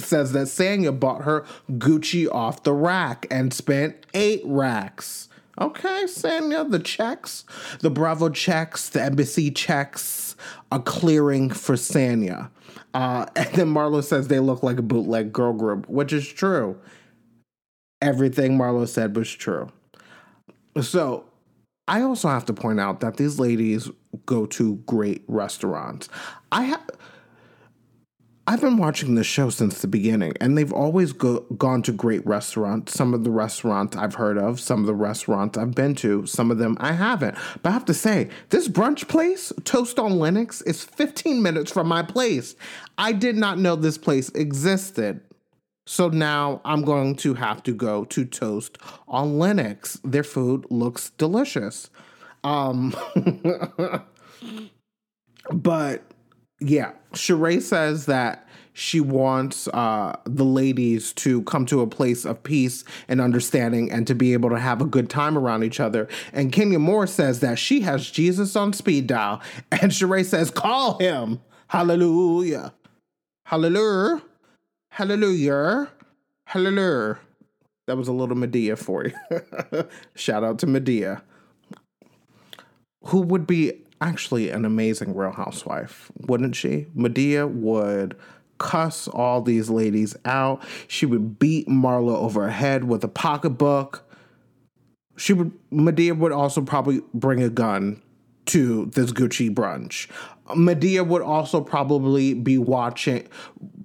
[0.02, 5.28] says that Sanya bought her Gucci off the rack and spent eight racks.
[5.60, 7.44] Okay, Sanya, the checks,
[7.80, 10.36] the Bravo checks, the embassy checks
[10.70, 12.50] are clearing for Sanya.
[12.94, 16.78] Uh, and then Marlo says they look like a bootleg girl group, which is true.
[18.00, 19.70] Everything Marlo said was true.
[20.80, 21.24] So
[21.88, 23.90] I also have to point out that these ladies
[24.26, 26.08] go to great restaurants.
[26.52, 26.84] I have
[28.48, 32.26] I've been watching this show since the beginning, and they've always go- gone to great
[32.26, 32.94] restaurants.
[32.94, 36.50] Some of the restaurants I've heard of, some of the restaurants I've been to, some
[36.50, 37.36] of them I haven't.
[37.62, 41.88] But I have to say, this brunch place, Toast on Lenox, is 15 minutes from
[41.88, 42.56] my place.
[42.96, 45.20] I did not know this place existed.
[45.86, 50.00] So now I'm going to have to go to Toast on Lenox.
[50.02, 51.90] Their food looks delicious.
[52.44, 52.96] Um,
[55.52, 56.02] but
[56.60, 62.42] yeah, Sheree says that she wants uh, the ladies to come to a place of
[62.44, 66.08] peace and understanding and to be able to have a good time around each other.
[66.32, 69.42] And Kenya Moore says that she has Jesus on speed dial.
[69.72, 71.40] And Sheree says, call him.
[71.68, 72.72] Hallelujah.
[73.46, 74.22] Hallelujah.
[74.90, 75.88] Hallelujah.
[76.46, 77.18] Hallelujah.
[77.88, 79.84] That was a little Madea for you.
[80.14, 81.22] Shout out to Madea.
[83.06, 86.86] Who would be actually an amazing real housewife, wouldn't she?
[86.96, 88.16] Madea would
[88.58, 90.62] cuss all these ladies out.
[90.88, 94.04] She would beat Marla over her head with a pocketbook.
[95.16, 98.02] She would Madea would also probably bring a gun
[98.46, 100.08] to this Gucci brunch.
[100.56, 103.28] Madea would also probably be watching,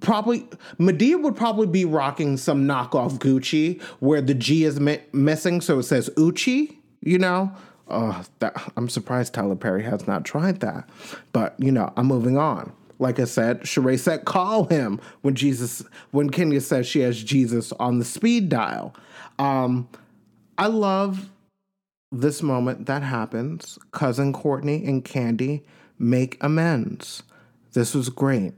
[0.00, 0.48] probably,
[0.78, 5.78] Madea would probably be rocking some knockoff Gucci where the G is mi- missing, so
[5.78, 7.52] it says Uchi, you know?
[7.88, 10.88] Uh, that, I'm surprised Tyler Perry has not tried that.
[11.32, 12.72] But, you know, I'm moving on.
[12.98, 17.72] Like I said, Sheree said, call him when Jesus, when Kenya says she has Jesus
[17.72, 18.94] on the speed dial.
[19.38, 19.88] Um,
[20.56, 21.28] I love
[22.12, 23.78] this moment that happens.
[23.90, 25.62] Cousin Courtney and Kandi
[25.98, 27.24] make amends.
[27.72, 28.54] This was great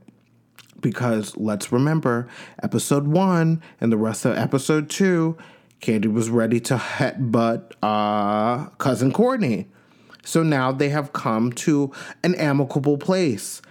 [0.79, 2.27] because let's remember
[2.61, 5.35] episode one and the rest of episode two,
[5.81, 9.67] Kandi was ready to headbutt uh, cousin Courtney.
[10.23, 11.91] So now they have come to
[12.23, 13.61] an amicable place.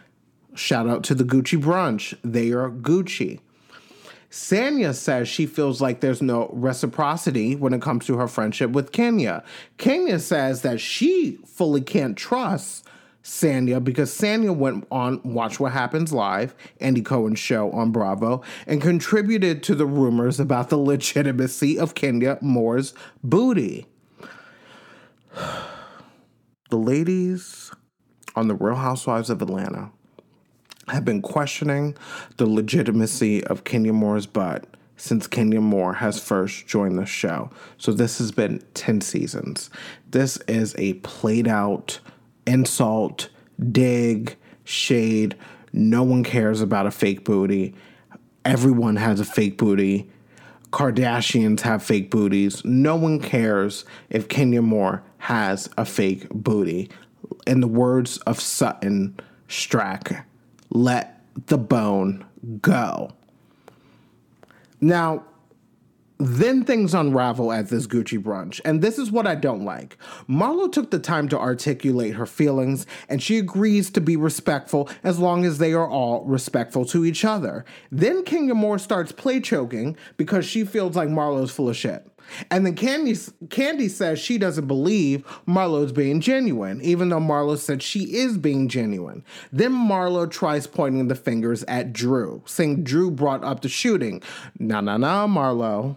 [0.54, 2.16] Shout out to the Gucci brunch.
[2.24, 3.40] They are Gucci.
[4.30, 8.92] Sanya says she feels like there's no reciprocity when it comes to her friendship with
[8.92, 9.44] Kenya.
[9.78, 12.86] Kenya says that she fully can't trust
[13.26, 18.80] Sanya because Sanya went on Watch What Happens Live, Andy Cohen's show on Bravo, and
[18.80, 23.86] contributed to the rumors about the legitimacy of Kenya Moore's booty.
[26.68, 27.70] The ladies
[28.34, 29.92] on The Real Housewives of Atlanta
[30.88, 31.96] have been questioning
[32.38, 37.50] the legitimacy of Kenya Moore's butt since Kenya Moore has first joined the show.
[37.78, 39.70] So this has been 10 seasons.
[40.10, 42.00] This is a played out
[42.46, 43.28] insult,
[43.72, 45.36] dig, shade.
[45.72, 47.74] No one cares about a fake booty.
[48.44, 50.10] Everyone has a fake booty.
[50.70, 52.64] Kardashians have fake booties.
[52.64, 56.90] No one cares if Kenya Moore has a fake booty.
[57.46, 60.24] In the words of Sutton Stracke,
[60.70, 62.24] let the bone
[62.60, 63.10] go.
[64.80, 65.24] Now,
[66.18, 69.98] then things unravel at this Gucci brunch, and this is what I don't like.
[70.28, 75.18] Marlo took the time to articulate her feelings, and she agrees to be respectful as
[75.18, 77.64] long as they are all respectful to each other.
[77.90, 82.10] Then Kenya Moore starts play choking because she feels like Marlo's full of shit.
[82.50, 87.82] And then Candy, Kandi says she doesn't believe Marlo's being genuine, even though Marlo said
[87.82, 89.24] she is being genuine.
[89.52, 94.22] Then Marlo tries pointing the fingers at Drew, saying Drew brought up the shooting.
[94.58, 95.96] Nah, nah, nah, Marlo.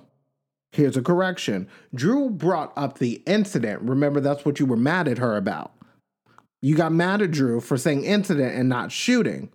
[0.71, 3.81] Here's a correction Drew brought up the incident.
[3.81, 5.73] Remember, that's what you were mad at her about.
[6.61, 9.49] You got mad at Drew for saying incident and not shooting.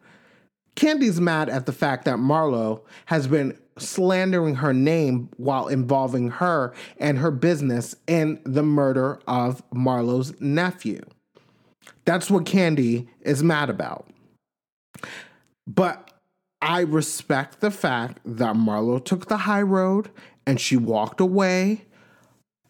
[0.74, 6.72] Kandi's mad at the fact that Marlo has been slandering her name while involving her
[6.98, 11.00] and her business in the murder of Marlo's nephew.
[12.04, 14.08] That's what Candy is mad about.
[15.66, 16.10] But
[16.60, 20.10] I respect the fact that Marlo took the high road
[20.46, 21.86] and she walked away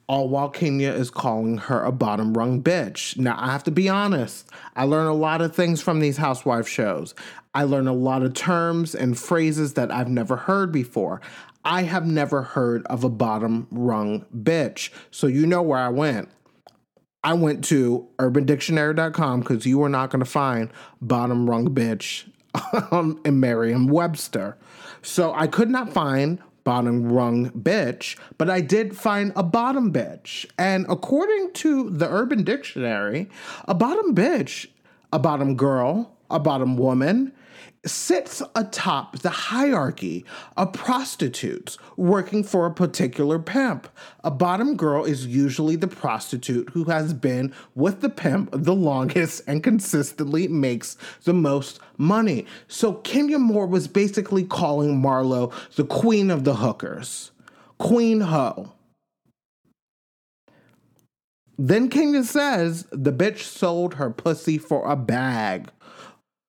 [0.06, 3.16] all while Kenya is calling her a bottom rung bitch.
[3.16, 6.68] Now, I have to be honest, I learn a lot of things from these housewife
[6.68, 7.14] shows.
[7.54, 11.20] I learn a lot of terms and phrases that I've never heard before.
[11.64, 14.90] I have never heard of a bottom rung bitch.
[15.10, 16.28] So, you know where I went.
[17.22, 22.28] I went to urbandictionary.com because you are not going to find bottom rung bitch
[22.92, 24.58] um, in Merriam Webster.
[25.00, 30.46] So, I could not find bottom rung bitch, but I did find a bottom bitch.
[30.58, 33.28] And according to the Urban Dictionary,
[33.68, 34.66] a bottom bitch,
[35.12, 37.32] a bottom girl, a bottom woman
[37.86, 40.24] sits atop the hierarchy
[40.56, 43.88] of prostitutes working for a particular pimp.
[44.22, 49.42] A bottom girl is usually the prostitute who has been with the pimp the longest
[49.46, 52.46] and consistently makes the most money.
[52.68, 57.32] So Kenya Moore was basically calling Marlo the queen of the hookers,
[57.78, 58.72] Queen Ho.
[61.56, 65.70] Then Kenya says the bitch sold her pussy for a bag.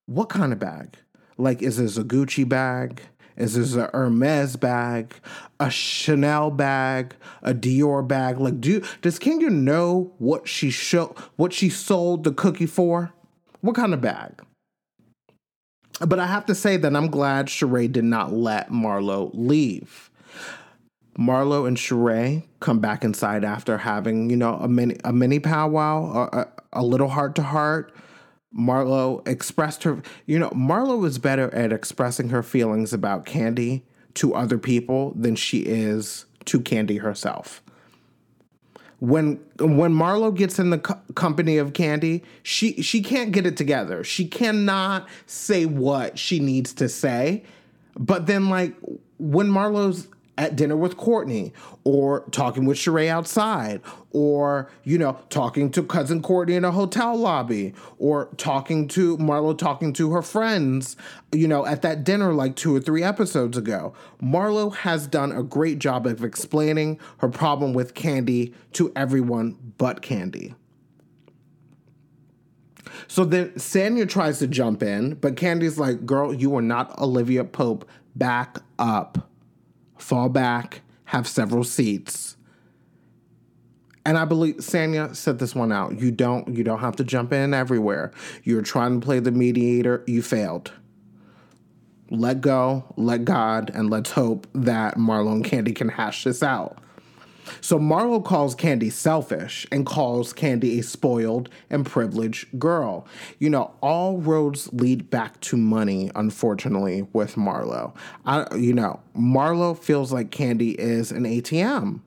[0.08, 0.98] What kind of bag?
[1.38, 3.02] Like, is this a Gucci bag?
[3.38, 5.14] Is this a Hermes bag?
[5.60, 7.16] A Chanel bag?
[7.42, 8.40] A Dior bag?
[8.40, 13.14] Like, do does Kenya know what she show what she sold the cookie for?
[13.62, 14.42] What kind of bag?
[16.00, 20.10] But I have to say that I'm glad Sheree did not let Marlo leave.
[21.18, 26.30] Marlo and Sheree come back inside after having, you know, a mini a mini powwow,
[26.34, 27.95] a, a, a little heart to heart
[28.58, 33.82] Marlo expressed her, you know, Marlo is better at expressing her feelings about Kandi
[34.16, 37.62] to other people than she is to Kandi herself.
[39.00, 43.58] When when Marlo gets in the co- company of Kandi, she she can't get it
[43.58, 44.06] together.
[44.06, 47.44] She cannot say what she needs to say.
[47.98, 48.74] But then like
[49.20, 50.08] when Marlo's
[50.38, 53.82] at dinner with Courtney or talking with Sheree outside
[54.12, 59.58] or, you know, talking to cousin Courtney in a hotel lobby or talking to Marlo
[59.58, 60.98] talking to her friends,
[61.32, 63.94] you know, at that dinner like two or three episodes ago.
[64.22, 70.02] Marlo has done a great job of explaining her problem with Kandi to everyone but
[70.02, 70.56] Kandi.
[73.08, 77.44] So then Sanya tries to jump in, but Kandi's like, girl, you are not Olivia
[77.44, 77.88] Pope.
[78.16, 79.30] Back up
[79.98, 82.38] fall back, have several seats.
[84.06, 86.00] And I believe Sanya said this one out.
[86.00, 88.12] You don't you don't have to jump in everywhere.
[88.44, 90.72] You're trying to play the mediator, you failed.
[92.12, 96.78] Let go, let God, and let's hope that Marlon Kandi can hash this out.
[97.62, 103.08] So Marlo calls Kandi selfish and calls Kandi a spoiled and privileged girl.
[103.40, 107.94] You know, all roads lead back to money, unfortunately, with Marlo.
[108.26, 112.02] I, you know, Marlo feels like Kandi is an ATM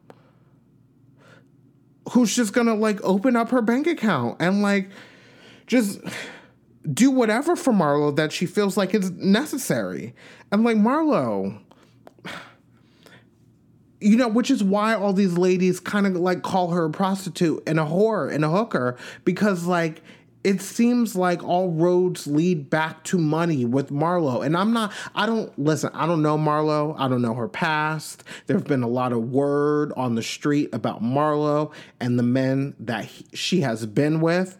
[2.12, 4.88] who's just gonna like open up her bank account and like
[5.66, 6.00] just
[6.92, 10.14] do whatever for Marlo that she feels like is necessary.
[10.50, 11.60] I'm like, Marlo,
[14.00, 17.62] you know, which is why all these ladies kind of like call her a prostitute
[17.66, 20.02] and a whore and a hooker because like
[20.44, 24.44] it seems like all roads lead back to money with Marlo.
[24.44, 26.94] And I'm not, I don't, listen, I don't know Marlo.
[26.96, 28.22] I don't know her past.
[28.46, 32.74] There have been a lot of word on the street about Marlo and the men
[32.78, 34.58] that he, she has been with.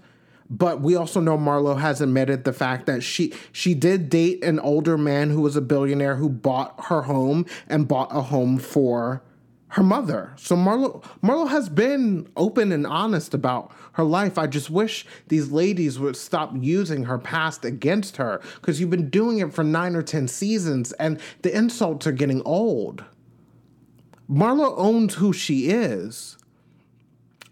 [0.51, 4.59] But we also know Marlo has admitted the fact that she she did date an
[4.61, 9.23] older man who was a billionaire who bought her home and bought a home for
[9.69, 10.33] her mother.
[10.37, 14.39] So Marlo Marlo has been open and honest about her life.
[14.39, 19.11] I just wish these ladies would stop using her past against her because you've been
[19.11, 23.05] doing it for 9 or 10 seasons and the insults are getting old.
[24.31, 26.37] Marlo owns who she is.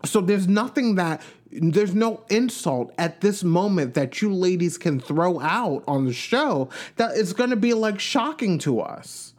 [0.05, 5.41] So there's nothing that there's no insult at this moment that you ladies can throw
[5.41, 9.33] out on the show that is going to be like shocking to us.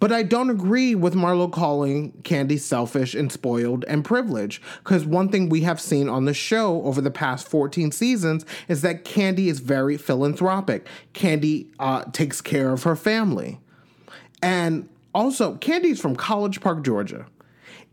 [0.00, 4.62] But I don't agree with Marlo calling Kandi selfish and spoiled and privileged.
[4.78, 8.82] Because one thing we have seen on the show over the past 14 seasons is
[8.82, 10.86] that Kandi is very philanthropic.
[11.14, 13.58] Kandi uh, takes care of her family.
[14.40, 17.26] And also, Kandi's from College Park, Georgia.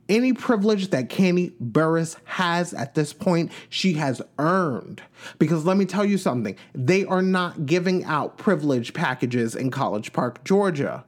[0.08, 5.02] Any privilege that Kandi Burruss has at this point, she has earned.
[5.40, 10.14] Because let me tell you something, they are not giving out privilege packages in College
[10.14, 11.04] Park, Georgia.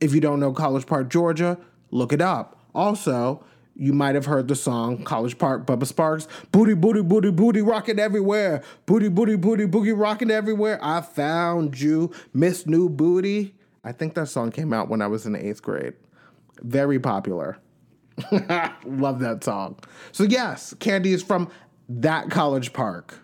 [0.00, 1.58] If you don't know College Park, Georgia,
[1.90, 2.58] look it up.
[2.74, 3.42] Also,
[3.74, 7.98] you might have heard the song College Park, Bubba Sparxxx, Booty, booty, booty, booty, rocking
[7.98, 8.62] everywhere.
[8.86, 10.78] Booty, booty, booty, boogie, rocking everywhere.
[10.82, 13.54] I found you, Miss New Booty.
[13.84, 15.94] I think that song came out when I was in eighth grade.
[16.62, 17.58] Very popular.
[18.84, 19.78] Love that song.
[20.12, 21.50] So, yes, Kandi is from
[21.88, 23.20] that college park.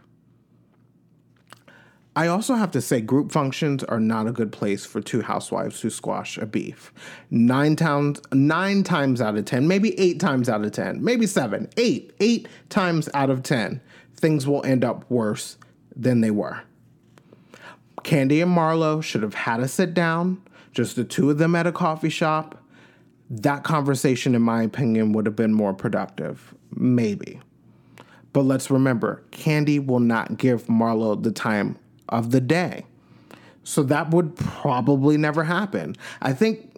[2.14, 5.80] I also have to say, group functions are not a good place for two housewives
[5.80, 6.92] who squash a beef.
[7.30, 11.70] Nine times, nine times out of ten, maybe eight times out of ten, maybe seven,
[11.78, 13.80] eight, eight times out of ten,
[14.14, 15.56] things will end up worse
[15.96, 16.62] than they were.
[18.04, 20.42] Kandi and Marlo should have had a sit down,
[20.72, 22.62] just the two of them at a coffee shop.
[23.30, 26.54] That conversation, in my opinion, would have been more productive.
[26.74, 27.40] Maybe.
[28.34, 31.78] But let's remember, Kandi will not give Marlo the time
[32.08, 32.84] of the day.
[33.64, 35.96] So that would probably never happen.
[36.20, 36.76] I think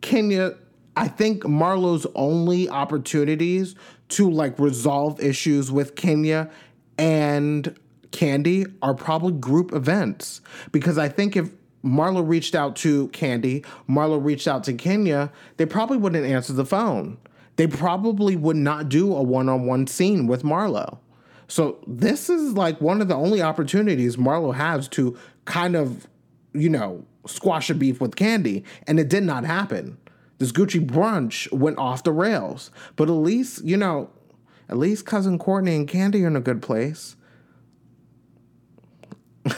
[0.00, 0.54] Kenya,
[0.96, 3.74] I think Marlo's only opportunities
[4.10, 6.50] to like resolve issues with Kenya
[6.98, 7.76] and
[8.10, 10.40] Kandi are probably group events.
[10.72, 11.50] Because I think if
[11.84, 16.64] Marlo reached out to Kandi, Marlo reached out to Kenya, they probably wouldn't answer the
[16.64, 17.18] phone.
[17.56, 20.98] They probably would not do a one on one scene with Marlo.
[21.48, 26.06] So this is like one of the only opportunities Marlo has to kind of,
[26.52, 29.98] you know, squash a beef with Kandi, and it did not happen.
[30.38, 34.10] This Gucci brunch went off the rails, but at least you know,
[34.68, 37.16] at least cousin Courtney and Kandi are in a good place.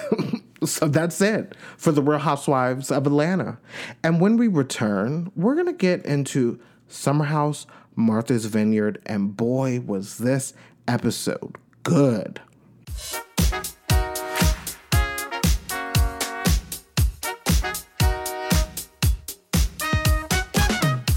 [0.64, 3.58] so that's it for the Real Housewives of Atlanta.
[4.02, 7.66] And when we return, we're gonna get into Summer House,
[7.96, 10.54] Martha's Vineyard, and boy, was this
[10.86, 11.56] episode
[11.88, 12.40] good.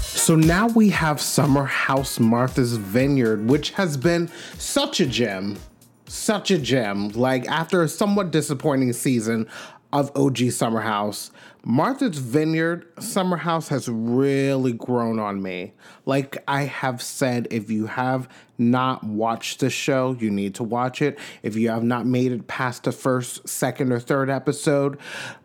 [0.00, 5.58] So now we have Summer House Martha's Vineyard, which has been such a gem.
[6.06, 7.10] Such a gem.
[7.10, 9.48] Like, after a somewhat disappointing season
[9.92, 11.32] of OG Summer House,
[11.64, 15.72] Martha's Vineyard Summer House has really grown on me.
[16.06, 21.00] Like I have said, if you have not watched the show, you need to watch
[21.00, 21.18] it.
[21.44, 24.98] If you have not made it past the first, second, or third episode,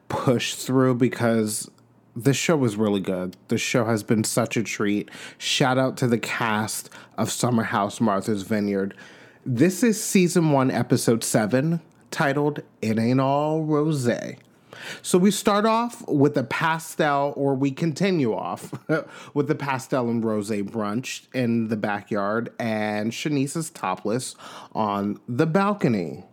[0.10, 1.70] push through because
[2.16, 3.38] the show was really good.
[3.50, 5.12] The show has been such a treat.
[5.38, 6.90] Shout out to the cast
[7.20, 8.96] of Summer House Martha's Vineyard.
[9.46, 14.10] This is season one, episode seven, titled It Ain't All Rose.
[15.02, 18.74] So we start off with a pastel, or we continue off
[19.34, 24.36] with the pastel and rose brunch in the backyard, and Shanice is topless
[24.74, 26.24] on the balcony.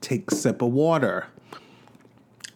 [0.00, 1.26] Take sip of water.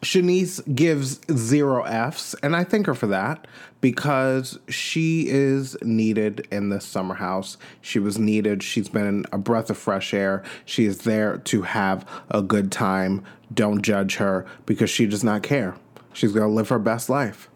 [0.07, 3.49] Shanice gives zero F's, and I thank her for that
[3.81, 7.57] because she is needed in this summer house.
[7.81, 8.63] She was needed.
[8.63, 10.45] She's been a breath of fresh air.
[10.65, 13.25] She is there to have a good time.
[13.53, 15.75] Don't judge her because she does not care.
[16.13, 17.51] She's going to live her best life.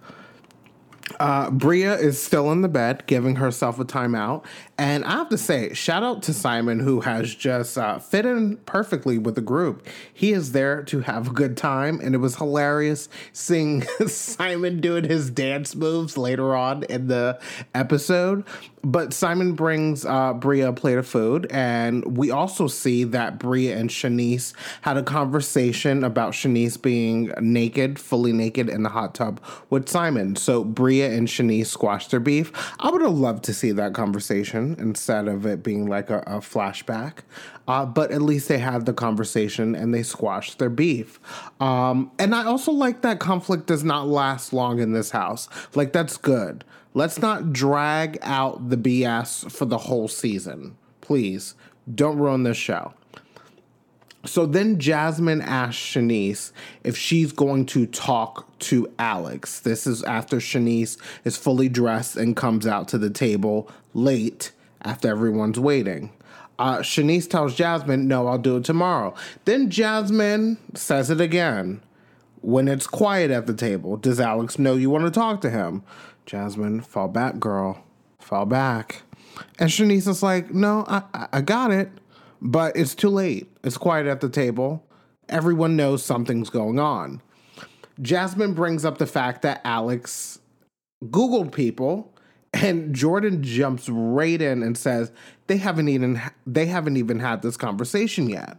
[1.21, 4.45] Uh, Bria is still in the bed, giving herself a timeout.
[4.81, 8.57] And I have to say, shout out to Simon, who has just uh, fit in
[8.65, 9.87] perfectly with the group.
[10.11, 15.05] He is there to have a good time, and it was hilarious seeing Simon doing
[15.05, 17.39] his dance moves later on in the
[17.75, 18.43] episode.
[18.83, 23.77] But Simon brings uh, Bria a plate of food, and we also see that Bria
[23.77, 29.43] and Shanice had a conversation about Shanice being naked, fully naked in the hot tub
[29.69, 30.37] with Simon.
[30.37, 32.51] So Bria and Shanice squashed their beef.
[32.79, 36.39] I would have loved to see that conversation instead of it being like a, a
[36.39, 37.19] flashback.
[37.67, 41.21] Uh, but at least they had the conversation and they squashed their beef.
[41.61, 45.49] Um, and I also like that conflict does not last long in this house.
[45.75, 46.65] Like, that's good.
[46.95, 50.77] Let's not drag out the BS for the whole season.
[51.01, 51.55] Please
[51.95, 52.95] don't ruin this show.
[54.27, 56.53] So then Jasmine asks Shanice
[56.85, 59.61] if she's going to talk to Alex.
[59.61, 64.53] This is after Shanice is fully dressed and comes out to the table late
[64.83, 66.13] after everyone's waiting.
[66.59, 69.15] Uh, Shanice tells Jasmine, No, I'll do it tomorrow.
[69.47, 71.81] Then Jasmine says it again.
[72.43, 75.83] When it's quiet at the table, does Alex know you want to talk to him?
[76.27, 77.85] Jasmine, fall back, girl.
[78.19, 79.03] Fall back.
[79.59, 81.91] And Shanice is like, no, I, I got it,
[82.41, 83.51] but it's too late.
[83.63, 84.85] It's quiet at the table.
[85.29, 87.23] Everyone knows something's going on.
[88.01, 90.39] Jasmine brings up the fact that Alex
[91.05, 92.13] Googled people,
[92.53, 95.13] and Jordan jumps right in and says
[95.47, 98.59] they haven't even they haven't even had this conversation yet.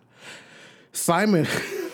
[0.93, 1.47] Simon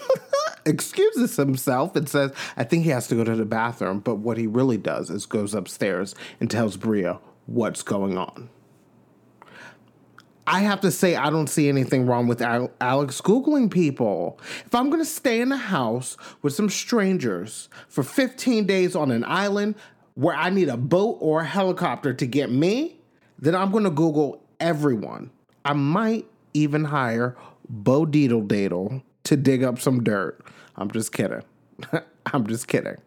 [0.66, 4.00] excuses himself and says, I think he has to go to the bathroom.
[4.00, 8.50] But what he really does is goes upstairs and tells Bria what's going on.
[10.46, 14.40] I have to say, I don't see anything wrong with Alex Googling people.
[14.66, 19.12] If I'm going to stay in a house with some strangers for 15 days on
[19.12, 19.76] an island
[20.18, 22.98] where I need a boat or a helicopter to get me,
[23.38, 25.30] then I'm going to Google everyone.
[25.64, 27.38] I might even hire
[27.70, 30.44] Bo Deedle Dadle to dig up some dirt.
[30.76, 31.44] I'm just kidding.
[32.34, 32.98] I'm just kidding.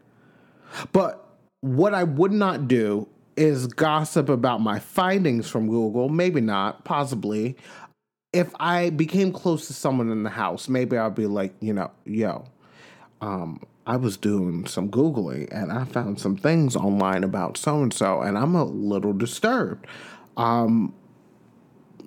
[0.93, 1.27] But
[1.63, 6.09] what I would not do is gossip about my findings from Google.
[6.11, 7.57] Maybe not, possibly.
[8.33, 11.91] If I became close to someone in the house, maybe I'll be like, you know,
[12.05, 12.45] yo,
[13.21, 17.93] um, I was doing some Googling and I found some things online about so and
[17.93, 19.85] so, and I'm a little disturbed.
[20.37, 20.95] Um,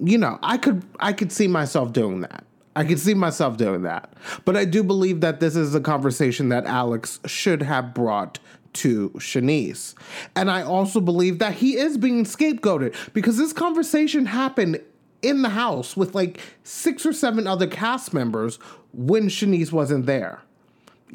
[0.01, 2.45] you know, I could I could see myself doing that.
[2.73, 4.13] I could see myself doing that.
[4.45, 8.39] But I do believe that this is a conversation that Alex should have brought
[8.75, 9.93] to Shanice.
[10.38, 14.79] And I also believe that he is being scapegoated because this conversation happened
[15.21, 18.55] in the house with like six or seven other cast members
[18.93, 20.43] when Shanice wasn't there.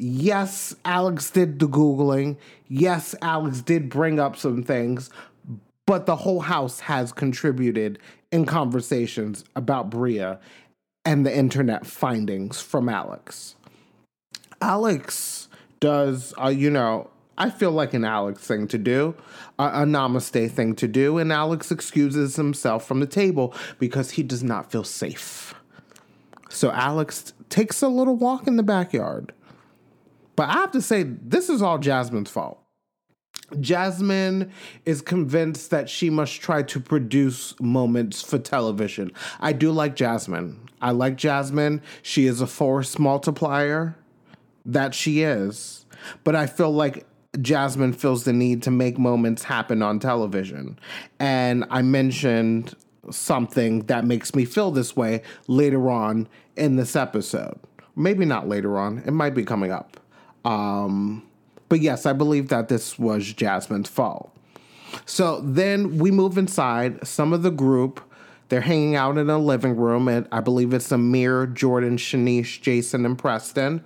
[0.01, 2.37] Yes, Alex did the Googling.
[2.69, 5.09] Yes, Alex did bring up some things,
[5.85, 7.99] but the whole house has contributed
[8.31, 10.39] in conversations about Bria
[11.03, 13.55] and the internet findings from Alex.
[14.61, 15.49] Alex
[15.81, 19.15] does, uh, you know, I feel like an Alex thing to do,
[19.57, 24.23] a, a namaste thing to do, and Alex excuses himself from the table because he
[24.23, 25.53] does not feel safe.
[26.47, 29.33] So Alex takes a little walk in the backyard.
[30.39, 32.63] But I have to say, this is all Jasmine's fault.
[33.59, 34.53] Jasmine
[34.85, 39.11] is convinced that she must try to produce moments for television.
[39.41, 40.61] I do like Jasmine.
[40.81, 41.81] I like Jasmine.
[42.01, 43.97] She is a force multiplier.
[44.65, 45.85] That she is.
[46.23, 47.05] But I feel like
[47.41, 50.79] Jasmine feels the need to make moments happen on television.
[51.19, 52.75] And I mentioned
[53.11, 57.59] something that makes me feel this way later on in this episode.
[57.97, 59.99] Maybe not later on, it might be coming up.
[60.45, 61.23] Um,
[61.67, 64.35] but yes, I believe that this was Jasmine's fault.
[65.05, 67.05] So then we move inside.
[67.07, 68.01] Some of the group,
[68.49, 73.05] they're hanging out in a living room, and I believe it's Amir, Jordan, Shanice, Jason,
[73.05, 73.83] and Preston.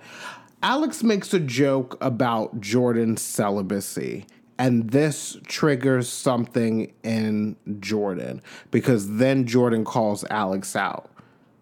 [0.62, 4.24] Alex makes a joke about Jordan's celibacy.
[4.58, 8.40] And this triggers something in Jordan
[8.70, 11.10] because then Jordan calls Alex out.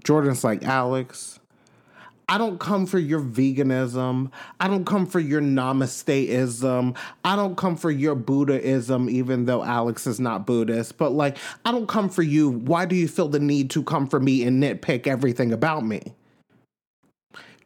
[0.05, 1.41] Jordan's like, Alex,
[2.29, 4.31] I don't come for your veganism.
[4.59, 6.97] I don't come for your namasteism.
[7.25, 10.97] I don't come for your Buddhism, even though Alex is not Buddhist.
[10.97, 12.49] But like, I don't come for you.
[12.49, 16.15] Why do you feel the need to come for me and nitpick everything about me?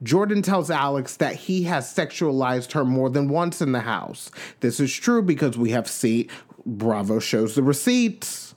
[0.02, 4.30] Jordan tells Alex that he has sexualized her more than once in the house.
[4.60, 6.28] This is true because we have seen
[6.66, 8.54] Bravo shows the receipts.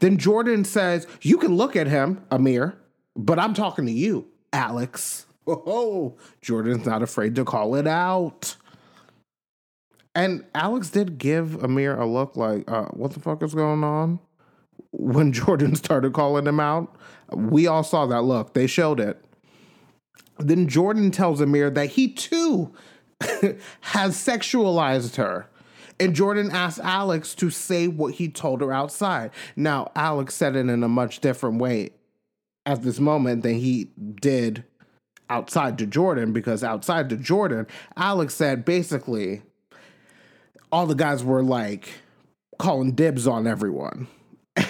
[0.00, 2.76] Then Jordan says, You can look at him, Amir,
[3.16, 5.26] but I'm talking to you, Alex.
[5.46, 8.56] Oh, Jordan's not afraid to call it out.
[10.14, 14.20] And Alex did give Amir a look like, uh, What the fuck is going on?
[14.92, 16.94] When Jordan started calling him out,
[17.32, 18.54] we all saw that look.
[18.54, 19.22] They showed it.
[20.38, 22.72] Then Jordan tells Amir that he too
[23.80, 25.48] has sexualized her.
[26.00, 29.30] And Jordan asks Alex to say what he told her outside.
[29.54, 31.90] Now, Alex said it in a much different way
[32.66, 33.90] at this moment than he
[34.20, 34.64] did
[35.30, 39.42] outside to Jordan, because outside to Jordan, Alex said basically
[40.70, 41.88] all the guys were like
[42.58, 44.08] calling dibs on everyone.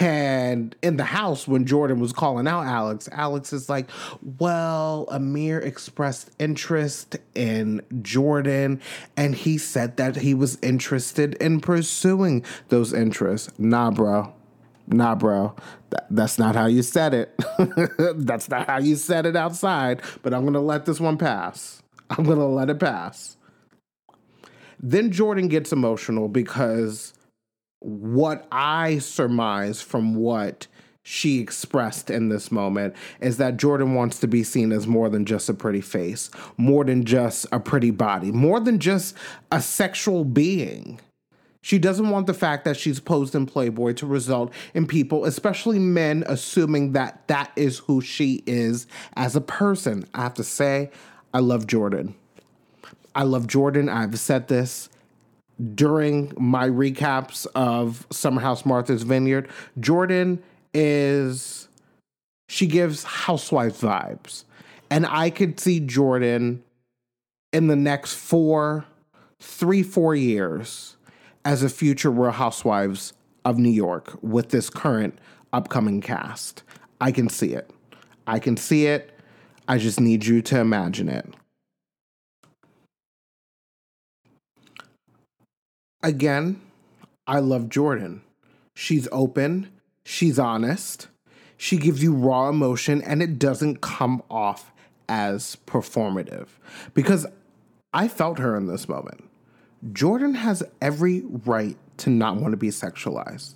[0.01, 3.91] And in the house, when Jordan was calling out Alex, Alex is like,
[4.39, 8.81] Well, Amir expressed interest in Jordan,
[9.17, 13.51] and he said that he was interested in pursuing those interests.
[13.59, 14.33] Nah, bro.
[14.87, 15.55] Nah, bro.
[15.91, 17.35] That, that's not how you said it.
[18.17, 21.83] that's not how you said it outside, but I'm going to let this one pass.
[22.11, 23.37] I'm going to let it pass.
[24.79, 27.15] Then Jordan gets emotional because
[27.81, 30.67] what I surmise from what
[31.03, 35.27] she expressed in this moment is that Jordan wants to be seen as more than
[35.27, 39.15] just a pretty face, more than just a pretty body, more than just
[39.53, 40.99] a sexual being.
[41.65, 45.79] She doesn't want the fact that she's posed in Playboy to result in people, especially
[45.79, 48.87] men, assuming that that is who she is
[49.17, 50.05] as a person.
[50.13, 50.91] I have to say,
[51.33, 52.17] I love Jordan.
[53.15, 53.89] I love Jordan.
[53.89, 54.91] I've said this
[55.75, 59.49] during my recaps of Summer House Martha's Vineyard,
[59.81, 60.43] Jordan
[60.75, 61.69] is
[62.51, 64.45] she gives housewife vibes.
[64.91, 66.63] And I could see Jordan
[67.55, 68.85] in the next four,
[69.41, 70.94] three, four years
[71.45, 73.13] as a future Real Housewives
[73.45, 75.19] of New York with this current
[75.53, 76.63] upcoming cast.
[77.01, 77.71] I can see it.
[78.27, 79.11] I can see it.
[79.69, 81.27] I just need you to imagine it.
[86.05, 86.61] again,
[87.27, 88.23] I love Jordan.
[88.77, 89.71] She's open,
[90.05, 91.09] she's honest,
[91.57, 94.73] she gives you raw emotion, and it doesn't come off
[95.09, 96.49] as performative.
[96.93, 97.27] Because
[97.93, 99.25] I felt her in this moment.
[99.93, 103.55] Jordan has every right to not want to be sexualized.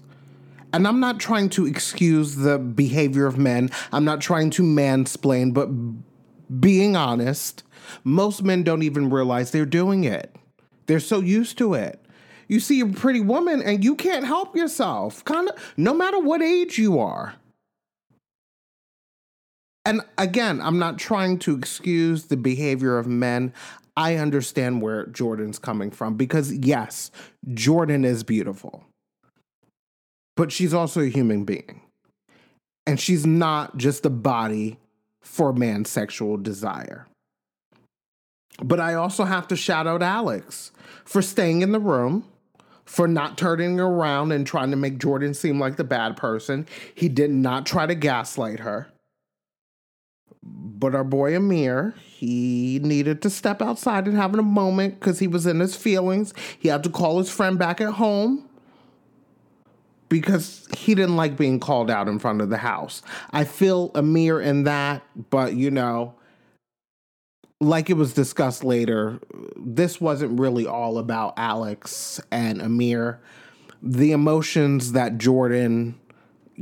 [0.73, 3.71] And I'm not trying to excuse the behavior of men.
[3.93, 5.69] I'm not trying to mansplain, but
[6.61, 7.63] being honest,
[8.05, 10.37] most men don't even realize they're doing it.
[10.87, 12.05] They're so used to it
[12.49, 16.43] you see a pretty woman and you can't help yourself, kind of, no matter what
[16.43, 17.35] age you are.
[19.85, 23.53] And again, I'm not trying to excuse the behavior of men.
[23.99, 27.11] I understand where Jordan's coming from because, yes,
[27.53, 28.85] Jordan is beautiful,
[30.37, 31.81] but she's also a human being.
[32.87, 34.79] And she's not just a body
[35.21, 37.09] for man's sexual desire.
[38.63, 40.71] But I also have to shout out Alex
[41.05, 42.25] for staying in the room
[42.85, 46.69] for not turning around and trying to make Jordan seem like the bad person.
[46.95, 48.87] He did not try to gaslight her.
[50.41, 55.29] But our boy Amir, he needed to step outside and have a moment because he
[55.29, 56.35] was in his feelings.
[56.59, 58.49] He had to call his friend back at home
[60.09, 63.03] because he didn't like being called out in front of the house.
[63.31, 66.17] I feel Amir in that, but you know,
[67.61, 69.21] like it was discussed later,
[69.57, 73.21] this wasn't really all about Alex and Amir.
[73.81, 75.97] The emotions that Jordan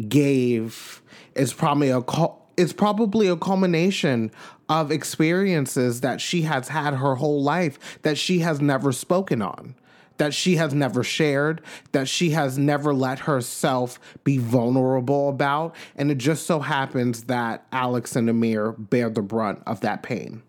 [0.06, 1.00] gave
[1.34, 2.46] is probably a call.
[2.58, 4.30] it's probably a culmination
[4.68, 9.74] of experiences that she has had her whole life that she has never spoken on,
[10.18, 11.60] that she has never shared,
[11.92, 15.74] that she has never let herself be vulnerable about.
[15.94, 20.42] And it just so happens that Alex and Amir bear the brunt of that pain.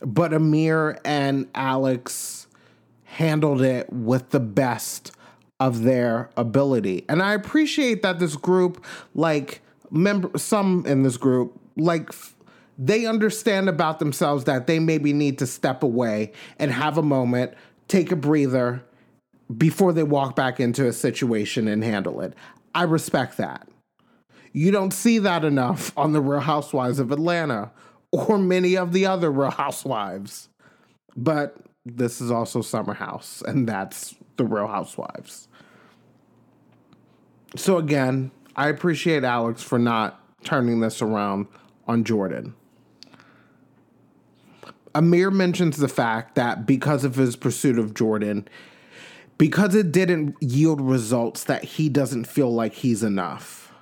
[0.00, 2.46] But Amir and Alex
[3.04, 5.12] handled it with the best
[5.60, 7.04] of their ability.
[7.08, 8.84] And I appreciate that this group,
[9.14, 12.10] like member some in this group, like
[12.78, 17.54] they understand about themselves that they maybe need to step away and have a moment,
[17.88, 18.82] take a breather
[19.56, 22.34] before they walk back into a situation and handle it.
[22.74, 23.68] I respect that.
[24.52, 27.72] You don't see that enough on the Real Housewives of Atlanta
[28.10, 30.48] or many of the other Real Housewives.
[31.16, 35.48] But this is also Summer House, and that's the Real Housewives.
[37.56, 41.46] So again, I appreciate Alex for not turning this around
[41.86, 42.54] on Jordan.
[44.94, 48.46] Amir mentions the fact that because of his pursuit of Jordan,
[49.38, 53.72] because it didn't yield results, that he doesn't feel like he's enough.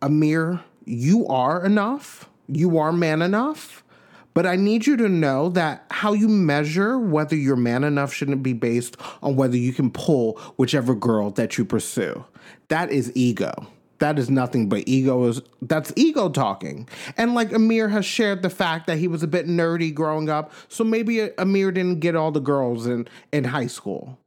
[0.00, 2.30] Amir, you are enough.
[2.48, 3.84] You are man enough.
[4.32, 8.42] But I need you to know that how you measure whether you're man enough shouldn't
[8.42, 12.24] be based on whether you can pull whichever girl that you pursue.
[12.68, 13.66] That is ego.
[13.98, 16.88] That is nothing but ego is that's ego talking.
[17.18, 20.52] And like Amir has shared the fact that he was a bit nerdy growing up,
[20.68, 24.18] so maybe uh, Amir didn't get all the girls in in high school.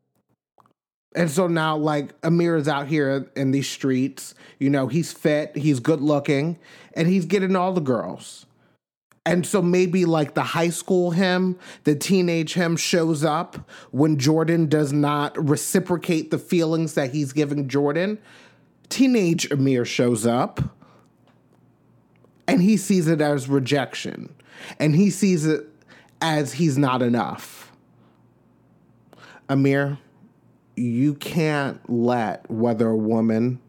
[1.16, 4.34] And so now, like, Amir is out here in these streets.
[4.60, 6.58] You know, he's fit, he's good looking,
[6.96, 8.48] and he's getting all the girls.
[9.26, 14.68] And so maybe like the high school him, the teenage him shows up when Jordan
[14.68, 18.20] does not reciprocate the feelings that he's giving Jordan.
[18.90, 20.62] Teenage Amir shows up
[22.48, 24.34] and he sees it as rejection
[24.78, 25.68] and he sees it
[26.22, 27.72] as he's not enough.
[29.48, 30.00] Amir,
[30.76, 33.60] you can't let whether a woman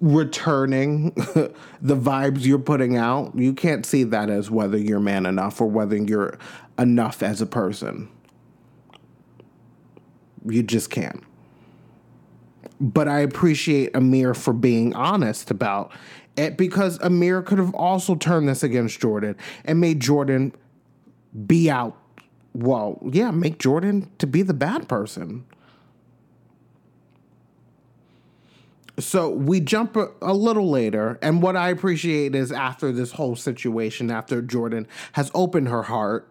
[0.00, 5.60] returning the vibes you're putting out, you can't see that as whether you're man enough
[5.60, 6.38] or whether you're
[6.78, 8.08] enough as a person.
[10.46, 11.22] You just can't.
[12.80, 15.92] But I appreciate Amir for being honest about
[16.36, 20.54] it because Amir could have also turned this against Jordan and made Jordan
[21.46, 21.96] be out.
[22.54, 25.44] Well, yeah, make Jordan to be the bad person.
[29.00, 33.36] So we jump a, a, little later, and what I appreciate is after this whole
[33.36, 36.28] situation, after Jordan has opened her heart,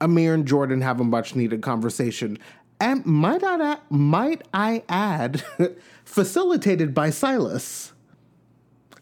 [0.00, 2.38] Amir and Jordan have a much needed conversation.
[2.80, 5.44] And might I, might I add,
[6.04, 7.92] facilitated by Silas.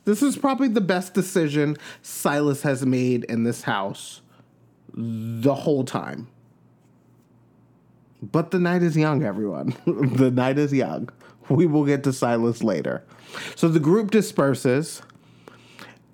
[0.05, 4.21] This is probably the best decision Silas has made in this house
[4.95, 6.29] the whole time.
[8.23, 9.75] But the night is young, everyone.
[9.87, 11.09] the night is young.
[11.49, 13.05] We will get to Silas later.
[13.57, 15.03] So the group disperses,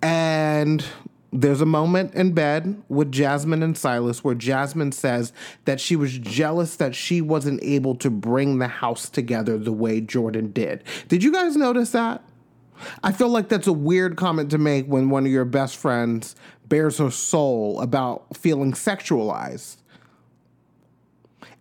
[0.03, 0.85] and
[1.33, 5.33] there's a moment in bed with Jasmine and Silas where Jasmine says
[5.67, 10.01] that she was jealous that she wasn't able to bring the house together the way
[10.01, 10.85] Jordan did.
[11.09, 12.23] Did you guys notice that?
[13.03, 16.37] I feel like that's a weird comment to make when one of your best friends
[16.67, 19.79] bears her soul about feeling sexualized.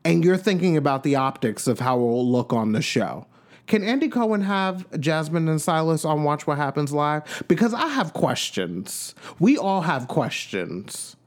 [0.06, 3.26] And you're thinking about the optics of how it will look on the show.
[3.68, 7.44] Can Andy Cohen have Jasmine and Silas on Watch What Happens Live?
[7.48, 9.14] Because I have questions.
[9.40, 11.18] We all have questions.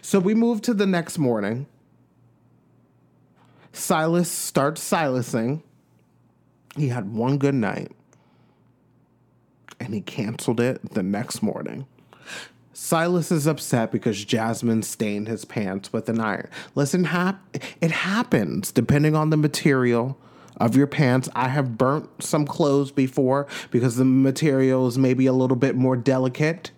[0.00, 1.66] So we move to the next morning.
[3.72, 5.62] Silas starts silencing.
[6.76, 7.92] He had one good night
[9.80, 11.86] and he canceled it the next morning.
[12.72, 16.48] Silas is upset because Jasmine stained his pants with an iron.
[16.74, 20.18] Listen, hap- it happens depending on the material
[20.56, 21.28] of your pants.
[21.34, 25.96] I have burnt some clothes before because the material is maybe a little bit more
[25.96, 26.70] delicate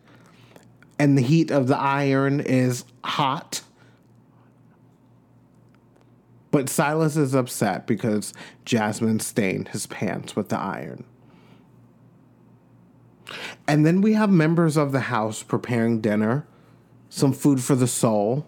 [0.99, 3.62] and the heat of the iron is hot.
[6.51, 8.33] But Silas is upset because
[8.64, 11.05] Jasmine stained his pants with the iron.
[13.66, 16.47] And then we have members of the house preparing dinner,
[17.11, 18.47] some food for the soul,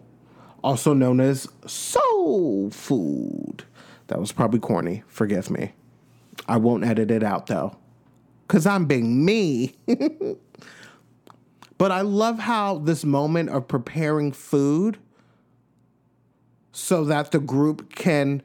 [0.64, 3.64] also known as soul food.
[4.10, 5.04] That was probably corny.
[5.06, 5.72] Forgive me.
[6.48, 7.76] I won't edit it out though,
[8.46, 9.76] because I'm being me.
[11.78, 14.98] but I love how this moment of preparing food
[16.72, 18.42] so that the group can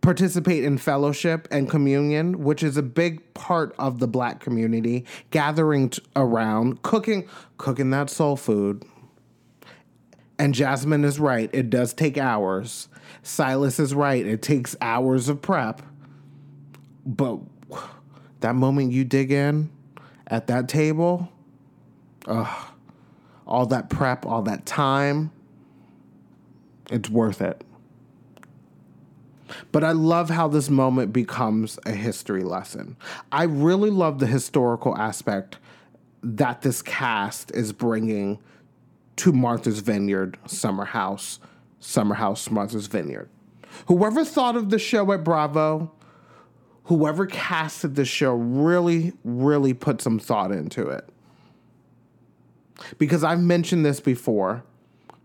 [0.00, 5.90] participate in fellowship and communion, which is a big part of the black community, gathering
[5.90, 8.84] t- around, cooking, cooking that soul food.
[10.38, 12.88] And Jasmine is right, it does take hours.
[13.22, 15.82] Silas is right, it takes hours of prep.
[17.04, 17.40] But
[18.40, 19.70] that moment you dig in
[20.26, 21.28] at that table,
[22.26, 22.68] ugh,
[23.46, 25.32] all that prep, all that time,
[26.90, 27.64] it's worth it.
[29.72, 32.96] But I love how this moment becomes a history lesson.
[33.32, 35.58] I really love the historical aspect
[36.22, 38.38] that this cast is bringing
[39.18, 41.40] to Martha's Vineyard Summer House,
[41.80, 43.28] Summer House Martha's Vineyard.
[43.86, 45.92] Whoever thought of the show at Bravo,
[46.84, 51.08] whoever casted the show really, really put some thought into it.
[52.96, 54.62] Because I've mentioned this before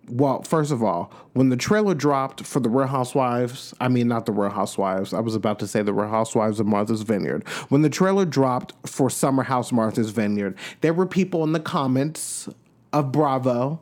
[0.10, 4.26] well, first of all, when the trailer dropped for the Real Housewives, I mean, not
[4.26, 7.48] the Real Housewives, I was about to say the Real Housewives of Martha's Vineyard.
[7.70, 12.50] When the trailer dropped for Summer House Martha's Vineyard, there were people in the comments
[12.94, 13.82] of Bravo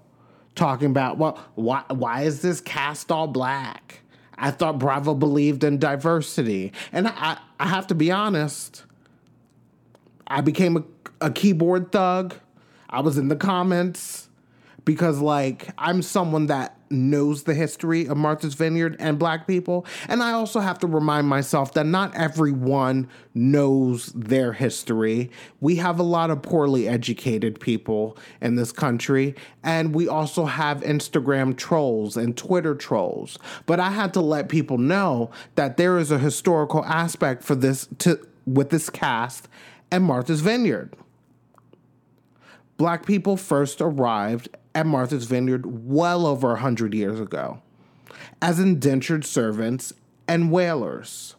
[0.55, 3.99] talking about, well, why, why is this cast all black?
[4.37, 6.73] I thought Bravo believed in diversity.
[6.91, 8.83] And I, I have to be honest,
[10.25, 10.83] I became a,
[11.19, 12.35] a keyboard thug.
[12.89, 14.20] I was in the comments
[14.85, 20.21] because like I'm someone that knows the history of Martha's Vineyard and black people and
[20.21, 25.31] I also have to remind myself that not everyone knows their history.
[25.61, 30.81] We have a lot of poorly educated people in this country and we also have
[30.81, 33.37] Instagram trolls and Twitter trolls.
[33.65, 37.87] But I had to let people know that there is a historical aspect for this
[37.99, 39.47] to with this cast
[39.91, 40.95] and Martha's Vineyard.
[42.77, 47.61] Black people first arrived at Martha's Vineyard well over 100 years ago
[48.41, 49.93] as indentured servants
[50.27, 51.35] and whalers.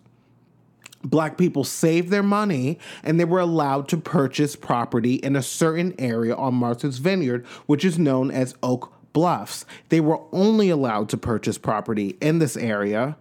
[1.04, 5.94] Black people saved their money and they were allowed to purchase property in a certain
[5.98, 9.64] area on Martha's Vineyard, which is known as Oak Bluffs.
[9.88, 13.16] They were only allowed to purchase property in this area.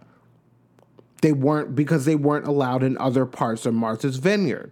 [1.22, 4.70] They weren't because they weren't allowed in other parts of Martha's Vineyard.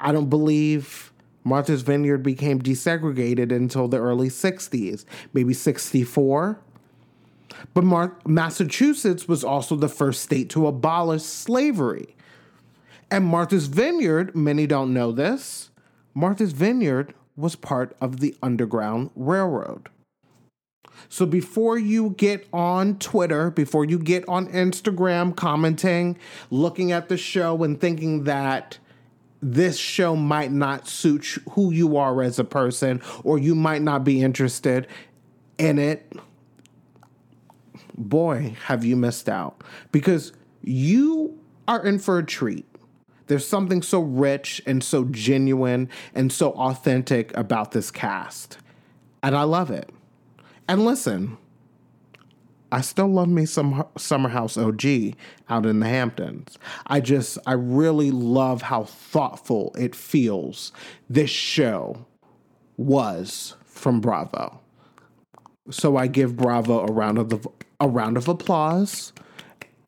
[0.00, 1.11] I don't believe
[1.44, 6.60] Martha's Vineyard became desegregated until the early 60s, maybe 64.
[7.74, 12.16] But Mar- Massachusetts was also the first state to abolish slavery.
[13.10, 15.70] And Martha's Vineyard, many don't know this,
[16.14, 19.88] Martha's Vineyard was part of the Underground Railroad.
[21.08, 26.18] So before you get on Twitter, before you get on Instagram commenting,
[26.50, 28.78] looking at the show and thinking that
[29.42, 34.04] this show might not suit who you are as a person, or you might not
[34.04, 34.86] be interested
[35.58, 36.12] in it,
[37.98, 39.62] boy, have you missed out.
[39.90, 40.32] Because
[40.62, 42.66] you are in for a treat.
[43.26, 48.58] There's something so rich and so genuine and so authentic about this cast.
[49.22, 49.90] And I love it.
[50.68, 51.38] And listen,
[52.72, 55.14] I still love me some Summer House OG
[55.50, 56.58] out in the Hamptons.
[56.86, 60.72] I just, I really love how thoughtful it feels
[61.08, 62.06] this show
[62.78, 64.58] was from Bravo.
[65.70, 67.46] So I give Bravo a round of the,
[67.78, 69.12] a round of applause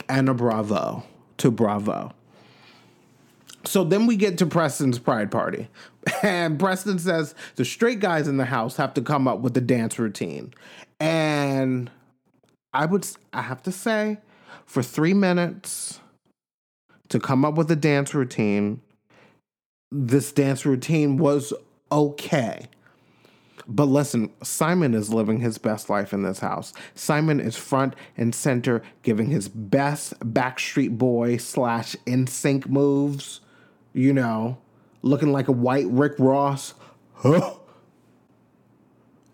[0.07, 1.05] and a bravo
[1.39, 2.13] to Bravo.
[3.65, 5.69] So then we get to Preston's pride party.
[6.23, 9.61] And Preston says the straight guys in the house have to come up with a
[9.63, 10.53] dance routine.
[11.01, 11.91] And
[12.75, 14.19] I would I have to say,
[14.67, 16.01] for three minutes
[17.09, 18.81] to come up with a dance routine,
[19.93, 21.53] this dance routine was
[21.93, 22.67] okay.
[23.67, 26.73] But listen, Simon is living his best life in this house.
[26.95, 33.41] Simon is front and center, giving his best Backstreet Boy slash NSYNC moves.
[33.95, 34.59] You know,
[35.03, 36.75] looking like a white Rick Ross.
[37.15, 37.55] Huh?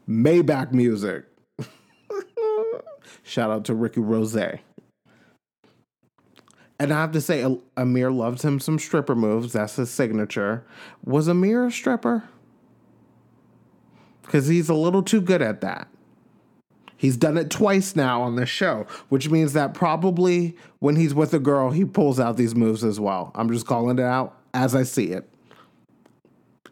[0.09, 1.25] Maybach music.
[3.31, 4.35] Shout out to Ricky Rose.
[4.35, 4.61] And
[6.81, 9.53] I have to say, Amir loves him some stripper moves.
[9.53, 10.65] That's his signature.
[11.05, 12.25] Was Amir a stripper?
[14.23, 15.87] Because he's a little too good at that.
[16.97, 21.33] He's done it twice now on this show, which means that probably when he's with
[21.33, 23.31] a girl, he pulls out these moves as well.
[23.37, 25.29] I'm just calling it out as I see it.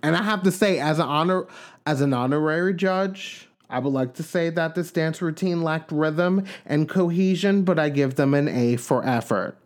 [0.03, 1.47] And I have to say, as an honor,
[1.87, 6.45] as an honorary judge, I would like to say that this dance routine lacked rhythm
[6.65, 9.59] and cohesion, but I give them an A for effort.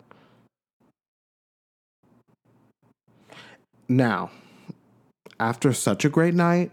[3.89, 4.31] Now,
[5.39, 6.73] after such a great night,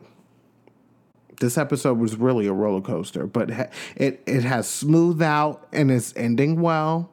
[1.40, 3.50] this episode was really a roller coaster, but
[3.96, 7.12] it it has smoothed out and is ending well.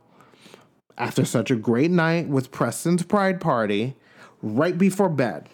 [0.99, 3.97] After such a great night with Preston's pride party,
[4.41, 5.49] right before bed,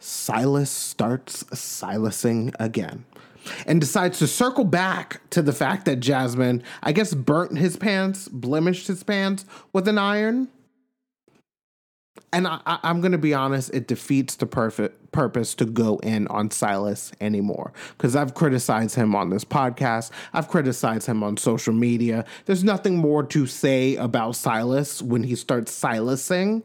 [0.00, 3.04] Silas starts silasing again
[3.66, 8.28] and decides to circle back to the fact that Jasmine, I guess, burnt his pants,
[8.28, 10.48] blemished his pants with an iron.
[12.32, 16.28] And I, am going to be honest, it defeats the perfect purpose to go in
[16.28, 17.72] on Silas anymore.
[17.96, 22.24] Because I've criticized him on this podcast, I've criticized him on social media.
[22.46, 26.64] There's nothing more to say about Silas when he starts silasing.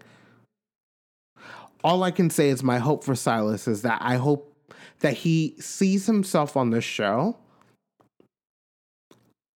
[1.84, 4.55] All I can say is my hope for Silas is that I hope
[5.00, 7.38] that he sees himself on this show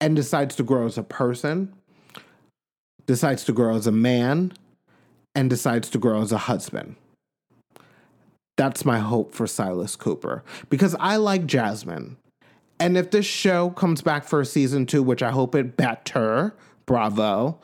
[0.02, 1.74] and decides to grow as a person,
[3.06, 4.54] decides to grow as a man,
[5.36, 6.96] and decides to grow as a husband.
[8.58, 12.18] That's my hope for Silas Cooper because I like Jasmine.
[12.80, 16.56] And if this show comes back for a season two, which I hope it better,
[16.86, 17.60] bravo.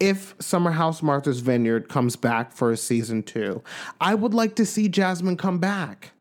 [0.00, 3.62] If Summer House Martha's Vineyard comes back for a season two,
[4.00, 6.12] I would like to see Jasmine come back.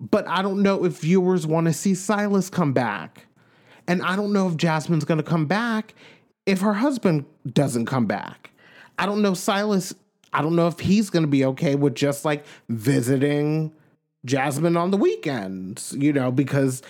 [0.00, 3.26] But I don't know if viewers want to see Silas come back.
[3.86, 5.94] And I don't know if Jasmine's going to come back
[6.46, 8.50] if her husband doesn't come back.
[8.98, 9.94] I don't know Silas,
[10.32, 13.72] I don't know if he's going to be okay with just like visiting
[14.24, 16.82] Jasmine on the weekends, you know, because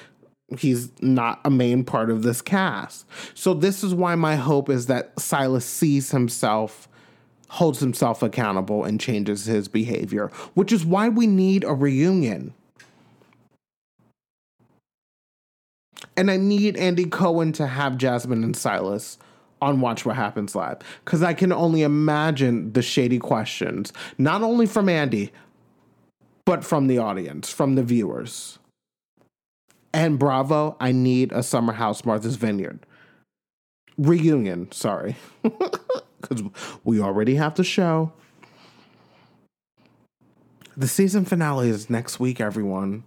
[0.59, 3.07] he's not a main part of this cast.
[3.35, 6.89] So this is why my hope is that Silas sees himself
[7.49, 12.53] holds himself accountable and changes his behavior, which is why we need a reunion.
[16.17, 19.19] And I need Andy Cohen to have Jasmine and Silas
[19.61, 24.67] on Watch What Happens Live because I can only imagine the shady questions, not only
[24.67, 25.33] from Andy,
[26.45, 28.59] but from the audience, from the viewers.
[29.93, 32.85] And bravo, I need a Summer House Martha's Vineyard
[33.97, 34.71] reunion.
[34.73, 36.43] Sorry, because
[36.83, 38.13] we already have the show.
[40.77, 43.05] The season finale is next week, everyone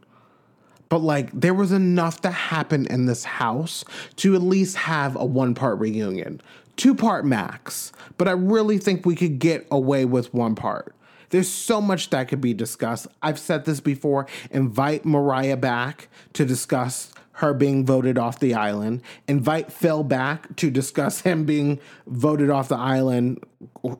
[0.90, 3.84] but like there was enough to happen in this house
[4.18, 6.42] to at least have a one part reunion,
[6.76, 7.92] two part max.
[8.18, 10.94] But I really think we could get away with one part.
[11.30, 13.08] There's so much that could be discussed.
[13.22, 14.28] I've said this before.
[14.52, 19.02] Invite Mariah back to discuss her being voted off the island.
[19.28, 23.44] Invite Phil back to discuss him being voted off the island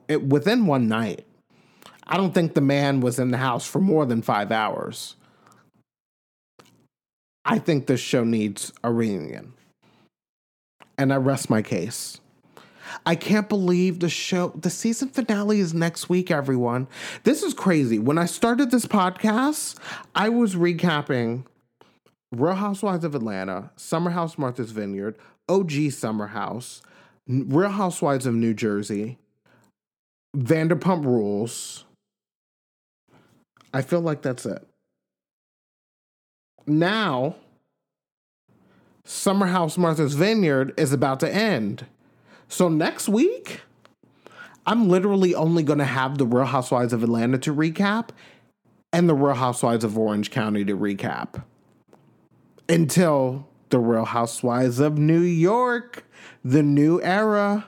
[0.08, 1.24] within one night.
[2.06, 5.14] I don't think the man was in the house for more than five hours.
[7.50, 9.54] I think this show needs a reunion.
[10.98, 12.20] And I rest my case.
[13.06, 16.88] I can't believe the show, the season finale is next week, everyone.
[17.24, 17.98] This is crazy.
[17.98, 19.78] When I started this podcast,
[20.14, 21.46] I was recapping
[22.32, 25.16] Real Housewives of Atlanta, Summer House Martha's Vineyard,
[25.48, 26.82] OG Summer House,
[27.26, 29.16] Real Housewives of New Jersey,
[30.36, 31.86] Vanderpump Rules.
[33.72, 34.67] I feel like that's it
[36.68, 37.36] now
[39.04, 41.86] Summer House Martha's Vineyard is about to end.
[42.46, 43.62] So next week,
[44.66, 48.10] I'm literally only going to have the Real Housewives of Atlanta to recap
[48.92, 51.42] and the Real Housewives of Orange County to recap
[52.68, 56.04] until the Real Housewives of New York,
[56.44, 57.66] the new era.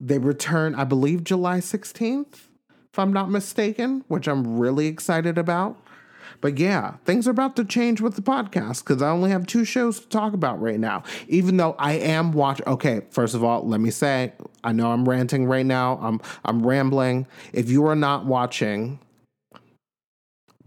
[0.00, 2.48] They return, I believe, July 16th,
[2.92, 5.80] if I'm not mistaken, which I'm really excited about.
[6.40, 9.64] But yeah, things are about to change with the podcast because I only have two
[9.64, 11.02] shows to talk about right now.
[11.28, 12.62] Even though I am watch.
[12.66, 14.32] Okay, first of all, let me say
[14.64, 15.98] I know I'm ranting right now.
[16.02, 17.26] I'm I'm rambling.
[17.52, 19.00] If you are not watching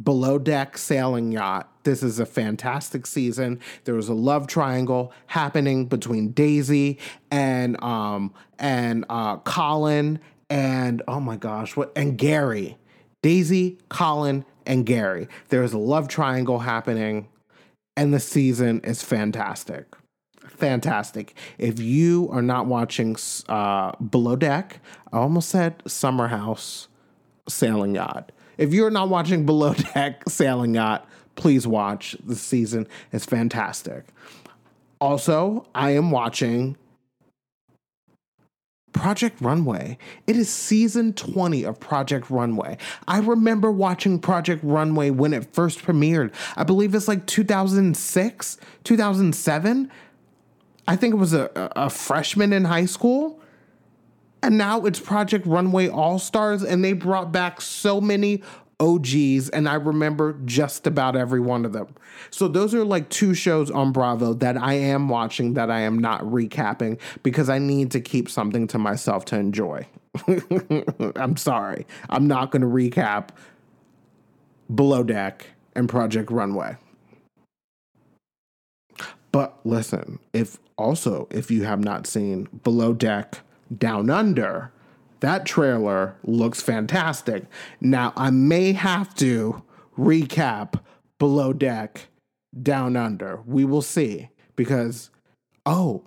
[0.02, 3.60] Below Deck Sailing Yacht, this is a fantastic season.
[3.86, 7.00] There was a love triangle happening between Daisy
[7.32, 10.20] and um and uh Colin
[10.50, 12.78] and oh my gosh, what and Gary.
[13.24, 15.28] Daisy, Colin, and Gary.
[15.50, 17.28] There's a love triangle happening,
[17.96, 19.86] and the season is fantastic.
[20.48, 21.36] Fantastic.
[21.58, 23.16] If you are not watching
[23.48, 24.80] uh, Below Deck,
[25.12, 26.88] I almost said Summer House
[27.48, 28.32] Sailing Yacht.
[28.58, 32.16] If you're not watching Below Deck Sailing Yacht, please watch.
[32.26, 34.06] The season is fantastic.
[35.00, 36.78] Also, I am watching
[38.94, 39.98] Project Runway.
[40.28, 42.78] It is season 20 of Project Runway.
[43.08, 46.34] I remember watching Project Runway when it first premiered.
[46.56, 49.92] I believe it's like 2006, 2007.
[50.88, 53.40] I think it was a, a freshman in high school.
[54.42, 58.44] And now it's Project Runway All Stars, and they brought back so many
[58.80, 61.96] OGs, and I remember just about every one of them.
[62.30, 66.00] So those are like two shows on Bravo that I am watching that I am
[66.00, 69.88] not recapping because I need to keep something to myself to enjoy.
[71.16, 71.88] I'm sorry.
[72.10, 73.30] I'm not going to recap
[74.74, 76.78] Below Deck and Project Runway.
[79.32, 83.40] But listen, if also if you have not seen Below Deck
[83.76, 84.72] Down Under,
[85.24, 87.46] that trailer looks fantastic.
[87.80, 89.64] Now I may have to
[89.98, 90.82] recap
[91.18, 92.08] Below Deck
[92.62, 93.40] Down Under.
[93.46, 95.12] We will see because
[95.66, 96.04] oh,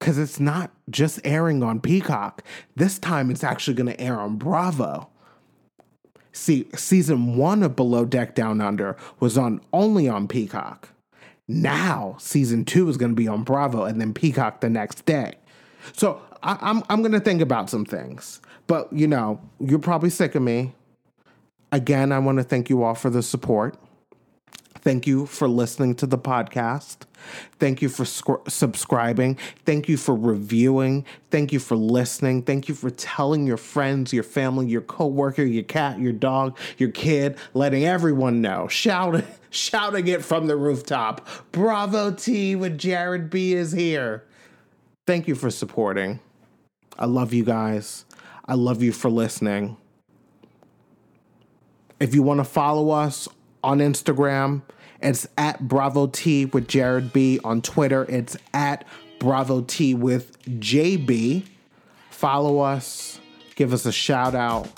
[0.00, 2.42] because it's not just airing on Peacock.
[2.74, 5.10] This time it's actually going to air on Bravo.
[6.32, 10.88] See, season one of Below Deck Down Under was on only on Peacock.
[11.46, 15.34] Now season two is going to be on Bravo and then Peacock the next day.
[15.92, 18.40] So I, am I'm, I'm going to think about some things.
[18.66, 20.74] But you know, you're probably sick of me.
[21.72, 23.76] Again, I want to thank you all for the support.
[24.86, 26.98] Thank you for listening to the podcast.
[27.58, 29.36] Thank you for sc- subscribing.
[29.64, 31.04] Thank you for reviewing.
[31.32, 32.42] Thank you for listening.
[32.42, 36.90] Thank you for telling your friends, your family, your coworker, your cat, your dog, your
[36.90, 38.68] kid, letting everyone know.
[38.68, 41.26] Shout shouting it from the rooftop.
[41.50, 44.22] Bravo Tea with Jared B is here.
[45.04, 46.20] Thank you for supporting.
[46.96, 48.05] I love you guys.
[48.48, 49.76] I love you for listening.
[51.98, 53.28] If you want to follow us
[53.64, 54.62] on Instagram,
[55.02, 57.40] it's at Bravo Tea with Jared B.
[57.42, 58.84] On Twitter, it's at
[59.18, 61.44] Bravo Tea with JB.
[62.10, 63.20] Follow us,
[63.56, 64.68] give us a shout out,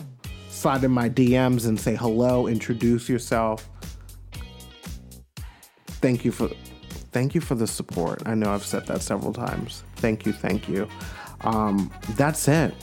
[0.49, 3.69] slide in my DMs and say hello, introduce yourself.
[6.01, 6.49] Thank you for
[7.13, 8.23] thank you for the support.
[8.27, 9.83] I know I've said that several times.
[9.97, 10.89] Thank you, thank you.
[11.43, 12.75] Um, that's it.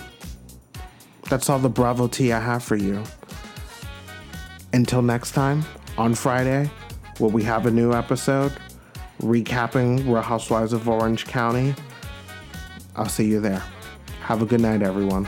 [1.30, 3.04] That's all the Bravo tea I have for you.
[4.74, 5.64] Until next time,
[5.98, 6.70] on Friday,
[7.20, 8.52] will we have a new episode
[9.22, 11.74] recapping Real Housewives of Orange County?
[12.96, 13.64] I'll see you there.
[14.22, 15.28] Have a good night, everyone.